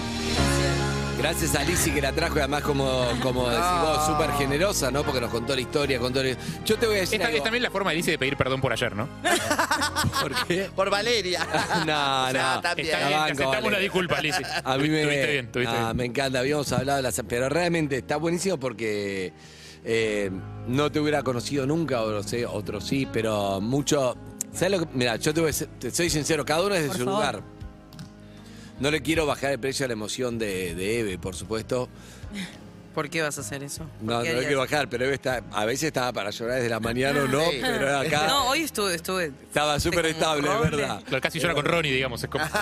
Gracias 1.20 1.54
a 1.54 1.62
Lizzy 1.64 1.90
que 1.90 2.00
la 2.00 2.12
trajo, 2.12 2.36
y 2.36 2.38
además, 2.38 2.62
como, 2.62 3.02
como 3.22 3.48
decís 3.50 3.64
vos, 3.82 4.06
súper 4.06 4.32
generosa, 4.32 4.90
¿no? 4.90 5.02
Porque 5.04 5.20
nos 5.20 5.30
contó 5.30 5.54
la 5.54 5.60
historia, 5.60 5.98
contó 5.98 6.22
la- 6.22 6.34
Yo 6.64 6.78
te 6.78 6.86
voy 6.86 6.96
a 6.96 7.00
decir. 7.00 7.16
Esta 7.16 7.26
algo. 7.26 7.36
es 7.38 7.44
también 7.44 7.62
la 7.62 7.70
forma 7.70 7.90
de 7.90 7.96
Alicia 7.96 8.12
de 8.12 8.18
pedir 8.18 8.36
perdón 8.36 8.60
por 8.60 8.72
ayer, 8.72 8.96
¿no? 8.96 9.06
¿Por 10.20 10.46
qué? 10.46 10.70
Por 10.74 10.88
Valeria. 10.90 11.46
No, 11.86 12.24
O 12.28 12.30
sea, 12.30 12.54
no. 12.56 12.60
también. 12.62 12.88
Está 12.88 13.00
La 13.00 13.06
bien, 13.08 13.10
te 13.10 13.18
banco, 13.18 13.32
aceptamos 13.32 13.54
vale. 13.56 13.68
una 13.68 13.78
disculpa, 13.78 14.16
Alicia. 14.18 14.62
A 14.64 14.78
mí 14.78 14.88
me, 14.88 15.02
Tuviste 15.02 15.26
bien, 15.32 15.52
tuviste 15.52 15.74
Ah, 15.76 15.84
bien. 15.86 15.96
me 15.96 16.04
encanta, 16.06 16.38
habíamos 16.38 16.72
hablado 16.72 16.96
de 16.96 17.02
las... 17.02 17.22
Pero 17.28 17.48
realmente 17.48 17.98
está 17.98 18.16
buenísimo 18.16 18.58
porque 18.58 19.32
eh, 19.84 20.30
no 20.68 20.90
te 20.90 21.00
hubiera 21.00 21.22
conocido 21.22 21.66
nunca, 21.66 22.02
o 22.02 22.10
no 22.10 22.22
sé, 22.22 22.46
otros 22.46 22.86
sí, 22.86 23.06
pero 23.12 23.60
mucho... 23.60 24.16
¿Sabes 24.52 24.70
lo 24.72 24.80
que...? 24.80 24.86
Mira, 24.94 25.16
yo 25.16 25.32
te, 25.34 25.40
voy 25.40 25.50
a 25.50 25.52
ser- 25.52 25.68
te 25.78 25.90
soy 25.90 26.08
sincero, 26.10 26.44
cada 26.44 26.62
uno 26.64 26.74
es 26.74 26.82
de 26.82 26.88
Por 26.88 26.96
su 26.98 27.04
favor. 27.04 27.20
lugar. 27.20 27.42
No 28.80 28.90
le 28.90 29.02
quiero 29.02 29.26
bajar 29.26 29.52
el 29.52 29.58
precio 29.58 29.84
a 29.84 29.88
la 29.88 29.92
emoción 29.92 30.38
de, 30.38 30.74
de 30.74 31.00
Eve, 31.00 31.18
por 31.18 31.34
supuesto. 31.34 31.88
¿Por 32.94 33.08
qué 33.08 33.22
vas 33.22 33.38
a 33.38 33.42
hacer 33.42 33.62
eso? 33.62 33.84
No, 34.02 34.14
no 34.14 34.18
¿Qué 34.18 34.24
le 34.24 34.30
harías? 34.30 34.46
quiero 34.46 34.60
bajar, 34.60 34.88
pero 34.88 35.04
Eve 35.04 35.14
está, 35.14 35.42
a 35.52 35.64
veces 35.64 35.84
estaba 35.84 36.12
para 36.12 36.30
llorar 36.30 36.56
desde 36.56 36.68
la 36.68 36.80
mañana 36.80 37.22
o 37.22 37.28
no, 37.28 37.40
Sí. 37.50 37.58
pero 37.62 37.98
acá 37.98 38.26
No, 38.26 38.48
hoy 38.48 38.62
estuve, 38.62 38.94
estuve. 38.96 39.26
estaba 39.46 39.78
súper 39.78 40.06
estable, 40.06 40.48
es 40.52 40.60
verdad. 40.70 41.02
Casi 41.22 41.38
llora 41.38 41.54
con 41.54 41.64
Ronnie, 41.64 41.92
digamos. 41.92 42.22
Es 42.22 42.28
como... 42.28 42.44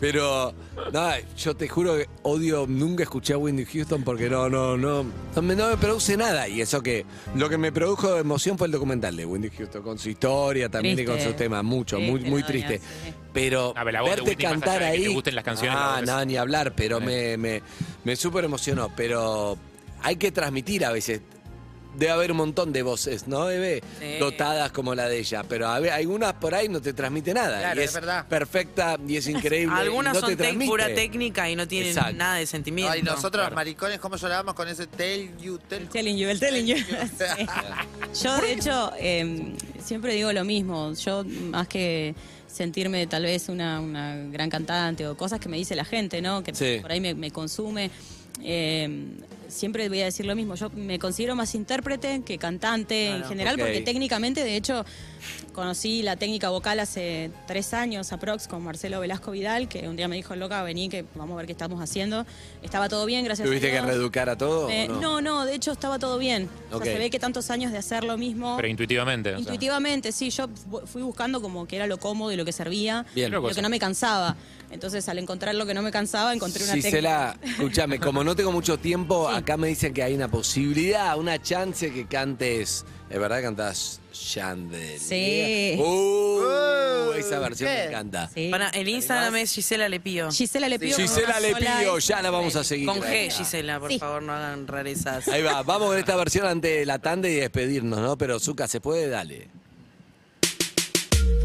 Pero, 0.00 0.54
no, 0.92 1.10
yo 1.36 1.54
te 1.56 1.68
juro 1.68 1.96
que 1.96 2.08
odio, 2.22 2.66
nunca 2.68 3.02
escuché 3.02 3.34
a 3.34 3.38
Wendy 3.38 3.64
Houston 3.64 4.02
porque 4.02 4.28
no, 4.28 4.48
no, 4.48 4.76
no, 4.76 5.04
no 5.34 5.42
me, 5.42 5.54
no 5.54 5.68
me 5.68 5.76
produce 5.76 6.16
nada. 6.16 6.48
Y 6.48 6.60
eso 6.60 6.82
que, 6.82 7.04
lo 7.34 7.48
que 7.48 7.58
me 7.58 7.72
produjo 7.72 8.16
emoción 8.18 8.58
fue 8.58 8.66
el 8.68 8.72
documental 8.72 9.16
de 9.16 9.24
Wendy 9.26 9.50
Houston, 9.50 9.82
con 9.82 9.98
su 9.98 10.08
historia 10.10 10.68
también 10.68 10.98
y 10.98 11.04
con 11.04 11.20
sus 11.20 11.36
temas, 11.36 11.62
mucho, 11.64 12.00
muy, 12.00 12.20
Triste, 12.20 12.30
muy 12.30 12.40
la 12.40 12.46
triste. 12.46 12.78
doña, 12.78 12.90
sí. 13.06 13.14
Pero 13.32 13.72
A 13.76 13.84
ver, 13.84 13.94
la 13.94 14.02
voz 14.02 14.10
de 14.16 14.22
verte 14.22 14.36
cantar 14.36 14.72
de 14.74 14.78
que 14.80 14.84
ahí. 14.84 15.02
te 15.04 15.08
gusten 15.08 15.34
las 15.34 15.44
canciones, 15.44 15.74
ah, 15.80 16.02
no, 16.04 16.22
ni 16.24 16.36
hablar, 16.36 16.74
pero 16.76 16.98
Sí. 16.98 17.04
me, 17.06 17.36
me, 17.38 17.62
me 18.04 18.16
súper 18.16 18.44
emocionó. 18.44 18.90
Pero 18.96 19.56
hay 20.02 20.16
que 20.16 20.32
transmitir 20.32 20.84
a 20.84 20.92
veces. 20.92 21.20
Debe 21.94 22.12
haber 22.12 22.30
un 22.30 22.38
montón 22.38 22.72
de 22.72 22.82
voces, 22.82 23.28
¿no, 23.28 23.50
Eve? 23.50 23.82
Sí. 24.00 24.16
Dotadas 24.18 24.72
como 24.72 24.94
la 24.94 25.08
de 25.10 25.18
ella. 25.18 25.44
Pero 25.46 25.68
a 25.68 25.78
ver, 25.78 25.92
algunas 25.92 26.32
por 26.32 26.54
ahí 26.54 26.66
no 26.66 26.80
te 26.80 26.94
transmite 26.94 27.34
nada. 27.34 27.58
Claro, 27.58 27.80
y 27.82 27.84
es 27.84 27.90
es 27.90 27.94
verdad. 27.94 28.26
perfecta 28.28 28.96
y 29.06 29.16
es 29.16 29.26
increíble. 29.28 29.74
y 29.76 29.80
Algunas 29.82 30.14
no 30.14 30.20
son 30.20 30.34
te 30.34 30.54
pura 30.54 30.86
técnica 30.94 31.50
y 31.50 31.54
no 31.54 31.68
tienen 31.68 31.90
Exacto. 31.90 32.14
nada 32.14 32.36
de 32.36 32.46
sentimiento. 32.46 32.92
Ay, 32.92 33.02
nosotros 33.02 33.42
Claro. 33.42 33.54
maricones, 33.56 33.98
¿cómo 34.00 34.16
llorábamos 34.16 34.54
con 34.54 34.68
ese 34.68 34.86
tell 34.86 35.36
you, 35.36 35.58
tell 35.68 35.82
El 35.82 35.88
telling 35.90 36.16
you, 36.16 36.28
el 36.30 36.40
telling 36.40 36.64
you. 36.66 36.76
Sí. 37.18 38.24
Yo, 38.24 38.38
de 38.38 38.52
hecho, 38.54 38.92
eh, 38.98 39.54
siempre 39.82 40.14
digo 40.14 40.32
lo 40.32 40.44
mismo. 40.44 40.92
Yo, 40.94 41.24
más 41.24 41.68
que 41.68 42.14
sentirme 42.46 43.06
tal 43.06 43.22
vez 43.24 43.48
una, 43.48 43.80
una 43.80 44.16
gran 44.30 44.50
cantante 44.50 45.06
o 45.06 45.16
cosas 45.16 45.40
que 45.40 45.48
me 45.48 45.56
dice 45.56 45.74
la 45.74 45.84
gente, 45.84 46.20
¿no? 46.22 46.42
Que 46.42 46.54
Sí. 46.54 46.78
por 46.80 46.92
ahí 46.92 47.00
me, 47.00 47.14
me 47.14 47.30
consume. 47.30 47.90
eh, 48.44 48.88
siempre 49.52 49.88
voy 49.88 50.00
a 50.00 50.04
decir 50.06 50.26
lo 50.26 50.34
mismo. 50.34 50.54
Yo 50.54 50.70
me 50.70 50.98
considero 50.98 51.36
más 51.36 51.54
intérprete 51.54 52.22
que 52.24 52.38
cantante 52.38 53.08
en 53.08 53.24
general, 53.24 53.58
porque 53.58 53.80
técnicamente, 53.82 54.42
de 54.42 54.56
hecho, 54.56 54.84
conocí 55.52 56.02
la 56.02 56.16
técnica 56.16 56.48
vocal 56.48 56.80
hace 56.80 57.30
tres 57.46 57.74
años 57.74 58.12
aprox 58.12 58.48
con 58.48 58.64
Marcelo 58.64 59.00
Velasco 59.00 59.30
Vidal, 59.30 59.68
que 59.68 59.88
un 59.88 59.96
día 59.96 60.08
me 60.08 60.16
dijo, 60.16 60.34
loca, 60.34 60.62
vení, 60.62 60.88
que 60.88 61.04
vamos 61.14 61.34
a 61.34 61.36
ver 61.38 61.46
qué 61.46 61.52
estamos 61.52 61.80
haciendo. 61.80 62.26
Estaba 62.62 62.88
todo 62.88 63.04
bien, 63.06 63.24
gracias 63.24 63.46
¿Tuviste 63.46 63.68
a 63.68 63.70
que 63.70 63.76
Dios. 63.76 63.86
reeducar 63.86 64.28
a 64.28 64.36
todo? 64.36 64.68
Eh, 64.70 64.88
no? 64.88 65.00
no, 65.00 65.20
no, 65.20 65.44
de 65.44 65.54
hecho 65.54 65.72
estaba 65.72 65.98
todo 65.98 66.18
bien. 66.18 66.48
O 66.70 66.78
sea, 66.82 66.92
se 66.92 66.98
ve 66.98 67.10
que 67.10 67.18
tantos 67.18 67.50
años 67.50 67.72
de 67.72 67.78
hacer 67.78 68.04
lo 68.04 68.16
mismo. 68.16 68.56
Pero 68.56 68.68
intuitivamente. 68.68 69.30
o 69.30 69.32
sea. 69.32 69.40
Intuitivamente, 69.40 70.12
sí, 70.12 70.30
yo 70.30 70.48
fui 70.86 71.02
buscando 71.02 71.40
como 71.42 71.66
que 71.66 71.76
era 71.76 71.86
lo 71.86 71.98
cómodo 71.98 72.32
y 72.32 72.36
lo 72.36 72.44
que 72.44 72.52
servía, 72.52 73.04
Bien. 73.14 73.30
Lo 73.30 73.42
cosa. 73.42 73.54
que 73.56 73.62
no 73.62 73.68
me 73.68 73.78
cansaba. 73.78 74.36
Entonces, 74.72 75.08
al 75.08 75.18
encontrar 75.18 75.54
lo 75.54 75.66
que 75.66 75.74
no 75.74 75.82
me 75.82 75.90
cansaba, 75.90 76.32
encontré 76.32 76.64
una 76.64 76.72
Gisela, 76.74 77.36
escúchame, 77.42 78.00
como 78.00 78.24
no 78.24 78.34
tengo 78.34 78.50
mucho 78.52 78.78
tiempo, 78.78 79.28
Sí. 79.30 79.36
acá 79.36 79.56
me 79.56 79.68
dicen 79.68 79.92
que 79.92 80.02
hay 80.02 80.14
una 80.14 80.28
posibilidad, 80.28 81.16
una 81.18 81.40
chance 81.40 81.92
que 81.92 82.06
cantes. 82.06 82.84
¿Es 83.10 83.18
verdad 83.20 83.36
que 83.36 83.42
cantás 83.42 84.00
Chandelier? 84.10 84.98
Sí. 84.98 85.78
Uh, 85.78 87.12
esa 87.12 87.38
versión 87.40 87.68
¿qué? 87.68 87.76
me 87.76 87.84
encanta. 87.84 88.30
Sí. 88.32 88.48
Para, 88.50 88.70
el 88.70 88.88
Instagram 88.88 89.36
es 89.36 89.52
Gisela 89.52 89.88
Lepío. 89.90 90.30
Gisela 90.32 90.68
le 90.70 90.78
pido 90.78 90.96
Gisela 90.96 91.38
Lepío, 91.38 91.98
ya 91.98 92.22
la 92.22 92.30
vamos 92.30 92.56
a 92.56 92.64
seguir. 92.64 92.86
Con 92.86 93.00
G, 93.02 93.30
Gisela, 93.30 93.78
por 93.78 93.90
Sí. 93.92 93.98
favor, 93.98 94.22
no 94.22 94.32
hagan 94.32 94.66
rarezas. 94.66 95.28
Ahí 95.28 95.42
va, 95.42 95.62
vamos 95.62 95.88
con 95.88 95.98
esta 95.98 96.16
versión 96.16 96.46
ante 96.46 96.86
la 96.86 96.98
tanda 96.98 97.28
y 97.28 97.34
despedirnos, 97.34 98.00
¿no? 98.00 98.16
Pero 98.16 98.40
Zuka, 98.40 98.66
¿se 98.66 98.80
puede? 98.80 99.08
Dale. 99.08 99.50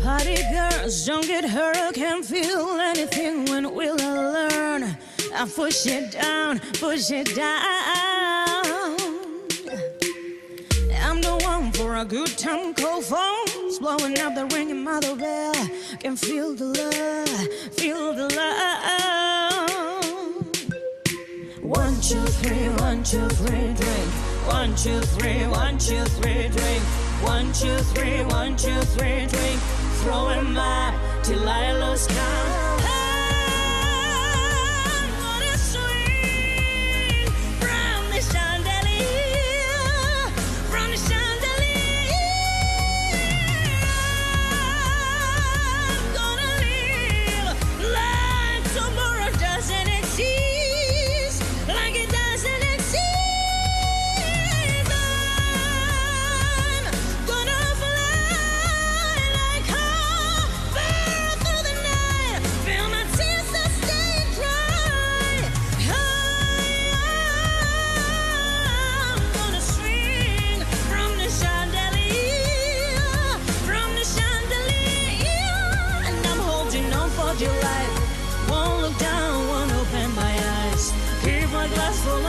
Party 0.02 0.38
girls 0.52 1.06
don't 1.06 1.26
get 1.26 1.44
hurt, 1.50 1.94
can't 1.94 2.26
feel 2.26 2.70
anything 2.80 3.46
when 3.46 3.74
will 3.74 4.00
I 4.00 4.12
learn? 4.12 4.98
I 5.34 5.46
push 5.46 5.86
it 5.86 6.12
down, 6.12 6.60
push 6.80 7.12
it 7.12 7.36
down. 7.36 7.58
I'm 11.04 11.22
the 11.22 11.38
one 11.44 11.72
for 11.72 11.98
a 11.98 12.06
good 12.06 12.38
time. 12.38 12.74
Cold 12.74 13.04
phones 13.04 13.80
blowing 13.80 14.18
up 14.20 14.36
the 14.36 14.46
ringing 14.56 14.84
mother 14.84 15.16
bell. 15.16 15.54
Can 16.00 16.16
feel 16.16 16.56
the 16.56 16.66
love, 16.66 17.30
feel 17.74 18.14
the 18.14 18.28
love. 18.36 18.98
One, 21.62 21.96
two, 22.02 22.26
three, 22.42 22.70
one, 22.82 23.04
two, 23.04 23.28
three, 23.30 23.74
drink. 23.74 24.12
One, 24.48 24.76
two, 24.76 25.02
three, 25.02 25.46
one, 25.48 25.78
two, 25.78 26.04
three, 26.06 26.48
drink. 26.50 26.84
One, 27.22 27.52
two, 27.54 27.78
three, 27.94 28.24
one, 28.26 28.56
two, 28.56 28.80
three, 28.96 29.26
drink. 29.26 29.60
Throwing 30.02 30.54
my 30.54 30.94
till 31.24 31.48
I 31.48 31.72
lose 31.74 32.08
count. 32.08 32.57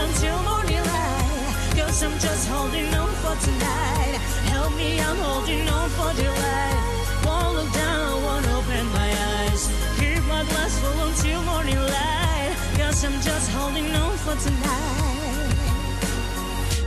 Until 0.08 0.42
morning 0.42 0.82
light. 0.92 1.54
Cause 1.76 2.02
I'm 2.02 2.18
just 2.18 2.48
holding 2.48 2.88
on 2.94 3.12
for 3.22 3.36
tonight. 3.44 4.14
Help 4.52 4.72
me, 4.76 5.00
I'm 5.00 5.16
holding 5.16 5.68
on 5.68 5.88
for 5.96 6.12
dear 6.18 6.30
life. 6.30 7.24
Won't 7.24 7.54
look 7.56 7.72
down, 7.72 8.22
won't 8.22 8.46
open 8.56 8.86
my 9.00 9.10
eyes. 9.32 9.62
Keep 9.98 10.22
my 10.24 10.42
glass 10.50 10.78
full 10.80 11.00
until 11.06 11.42
morning 11.42 11.80
light. 11.94 12.54
Cause 12.76 13.04
I'm 13.04 13.20
just 13.20 13.50
holding 13.50 13.90
on 13.94 14.16
for 14.24 14.36
tonight. 14.46 14.88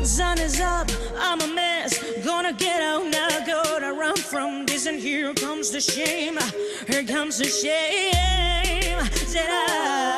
Sun 0.03 0.39
is 0.39 0.59
up, 0.59 0.89
I'm 1.17 1.39
a 1.41 1.47
mess. 1.47 1.91
Gonna 2.25 2.53
get 2.53 2.81
out 2.81 3.05
now, 3.05 3.29
gotta 3.45 3.93
run 3.93 4.15
from 4.15 4.65
this, 4.65 4.85
and 4.87 4.99
here 4.99 5.33
comes 5.35 5.69
the 5.71 5.81
shame. 5.81 6.37
Here 6.87 7.03
comes 7.03 7.37
the 7.37 7.45
shame. 7.45 8.99
Said 9.33 9.47
I, 9.49 10.10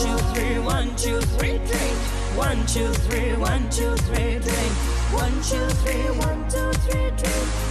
two, 0.00 0.16
three, 0.32 0.58
one, 0.60 0.96
two, 0.96 1.20
three, 1.20 1.58
drink. 1.58 1.98
One, 2.34 2.64
two, 2.66 2.88
three, 3.04 3.34
one, 3.36 3.68
two, 3.68 3.94
three, 3.96 4.38
drink. 4.38 4.72
One, 5.12 5.32
two, 5.42 5.66
three, 5.82 6.08
one, 6.16 6.48
two, 6.48 6.72
three, 6.88 7.10
drink. 7.10 7.69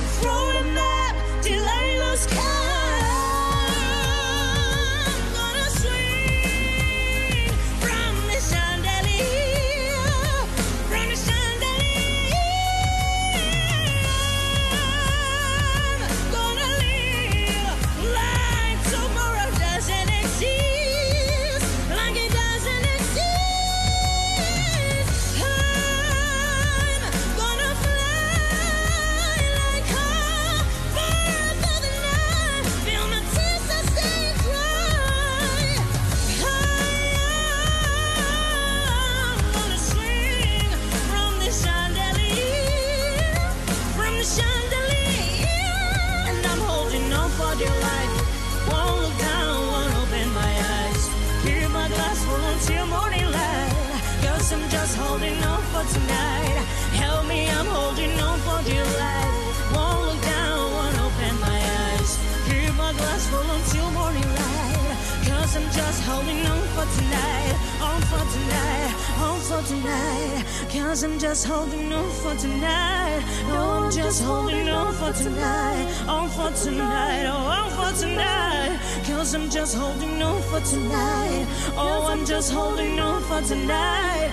Just 54.81 54.95
holding 54.95 55.37
on 55.43 55.61
for 55.71 55.83
tonight. 55.93 56.63
Help 57.03 57.27
me, 57.27 57.49
I'm 57.49 57.65
holding 57.65 58.17
on 58.27 58.39
for 58.45 58.59
dear 58.63 58.85
life. 59.05 59.75
Won't 59.75 60.01
look 60.07 60.21
down, 60.21 60.71
won't 60.71 60.97
open 61.05 61.33
my 61.47 61.59
eyes. 61.83 62.11
Keep 62.47 62.73
my 62.75 62.91
glass 62.93 63.27
full 63.27 63.49
until 63.57 63.91
morning 63.91 64.29
light. 64.39 64.95
Cause 65.27 65.51
I'm 65.57 65.67
just 65.79 65.99
holding 66.03 66.41
on 66.53 66.63
for 66.75 66.87
tonight. 66.95 67.55
On 67.89 67.99
for 68.09 68.23
tonight, 68.35 68.91
on 69.27 69.39
for 69.47 69.61
tonight. 69.67 70.45
Cause 70.71 71.03
I'm 71.03 71.19
just 71.19 71.45
holding 71.45 71.91
on 71.91 72.09
for 72.21 72.35
tonight. 72.35 73.21
No, 73.49 73.59
I'm 73.77 73.91
just 73.91 74.23
holding 74.23 74.69
on 74.69 74.93
for 74.93 75.11
tonight. 75.11 75.85
On 76.07 76.29
for 76.29 76.51
tonight, 76.63 77.25
oh, 77.25 77.55
on 77.57 77.69
for 77.77 77.91
tonight. 77.99 78.79
Cause 79.05 79.33
I'm 79.35 79.49
just 79.49 79.75
holding 79.75 80.21
on 80.21 80.41
for 80.43 80.61
tonight. 80.61 81.45
Oh, 81.75 82.07
I'm 82.11 82.25
just 82.25 82.53
holding 82.53 82.97
on 82.99 83.21
for 83.23 83.41
tonight. 83.41 84.28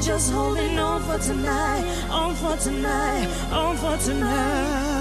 Just 0.00 0.32
holding 0.32 0.78
on 0.78 1.02
for 1.02 1.18
tonight. 1.18 1.84
On 2.10 2.34
for 2.34 2.56
tonight, 2.56 3.28
on 3.52 3.76
for 3.76 3.96
tonight. 3.98 5.00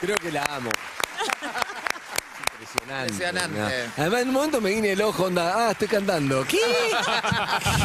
Creo 0.00 0.16
que 0.16 0.30
la 0.30 0.44
amo. 0.44 0.70
Impresionante. 2.52 3.12
Impresionante. 3.12 3.58
¿no? 3.58 3.92
Además, 3.96 4.22
en 4.22 4.28
un 4.28 4.34
momento 4.34 4.60
me 4.60 4.70
guiña 4.70 4.90
el 4.92 5.02
ojo, 5.02 5.24
onda, 5.24 5.54
ah, 5.56 5.70
estoy 5.72 5.88
cantando. 5.88 6.46
¿Qué? 6.46 6.60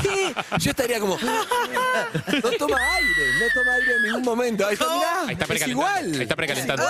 ¿Qué? 0.04 0.36
Yo 0.60 0.70
estaría 0.72 1.00
como, 1.00 1.18
no 1.18 2.52
toma 2.60 2.78
aire, 2.94 3.34
no 3.40 3.48
toma 3.52 3.74
aire 3.74 3.96
en 3.96 4.04
ningún 4.04 4.22
momento. 4.22 4.68
Ahí 4.68 4.74
está, 4.74 4.86
mirá, 4.96 5.22
Ahí 5.22 5.38
está 5.40 5.54
es 5.54 5.68
igual. 5.68 6.14
Ahí 6.14 6.22
está 6.22 6.36
precalentando. 6.36 6.84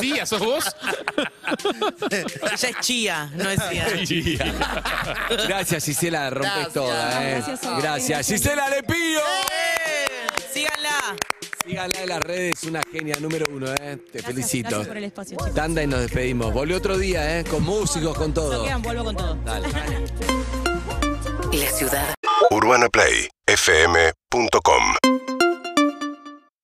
Sí, 0.00 0.14
¿sos 0.24 0.40
vos? 0.40 0.64
Ella 2.10 2.68
es 2.68 2.80
chía, 2.80 3.30
no 3.34 3.50
es 3.50 3.60
chía. 4.04 4.54
Gracias, 5.48 5.84
Gisela, 5.84 6.24
la 6.24 6.30
rompes 6.30 6.52
Gracias. 6.52 6.72
toda, 6.72 7.24
¿eh? 7.24 7.42
Gracias 7.46 7.82
Gracias. 7.82 8.26
Gisela, 8.28 8.68
le 8.70 8.82
pido. 8.82 9.20
Síganla. 10.52 11.16
Síganla 11.66 12.00
en 12.00 12.08
las 12.08 12.20
redes, 12.20 12.62
una 12.64 12.80
genia 12.92 13.16
número 13.20 13.46
uno, 13.50 13.66
¿eh? 13.80 13.98
Te 14.12 14.22
felicito. 14.22 14.68
Gracias 14.68 14.88
por 14.88 14.96
el 14.96 15.04
espacio, 15.04 15.36
chicos. 15.36 15.54
Tanda 15.54 15.82
y 15.82 15.86
nos 15.86 16.00
despedimos. 16.00 16.52
Volvió 16.52 16.76
otro 16.76 16.96
día, 16.98 17.38
¿eh? 17.38 17.44
Con 17.44 17.62
músicos, 17.64 18.16
con 18.16 18.32
todo. 18.32 18.64
quedan, 18.64 18.82
vuelvo 18.82 19.04
con 19.04 19.16
todo. 19.16 19.34
Dale. 19.44 19.68
UrbanaPlayFM.com 22.50 25.05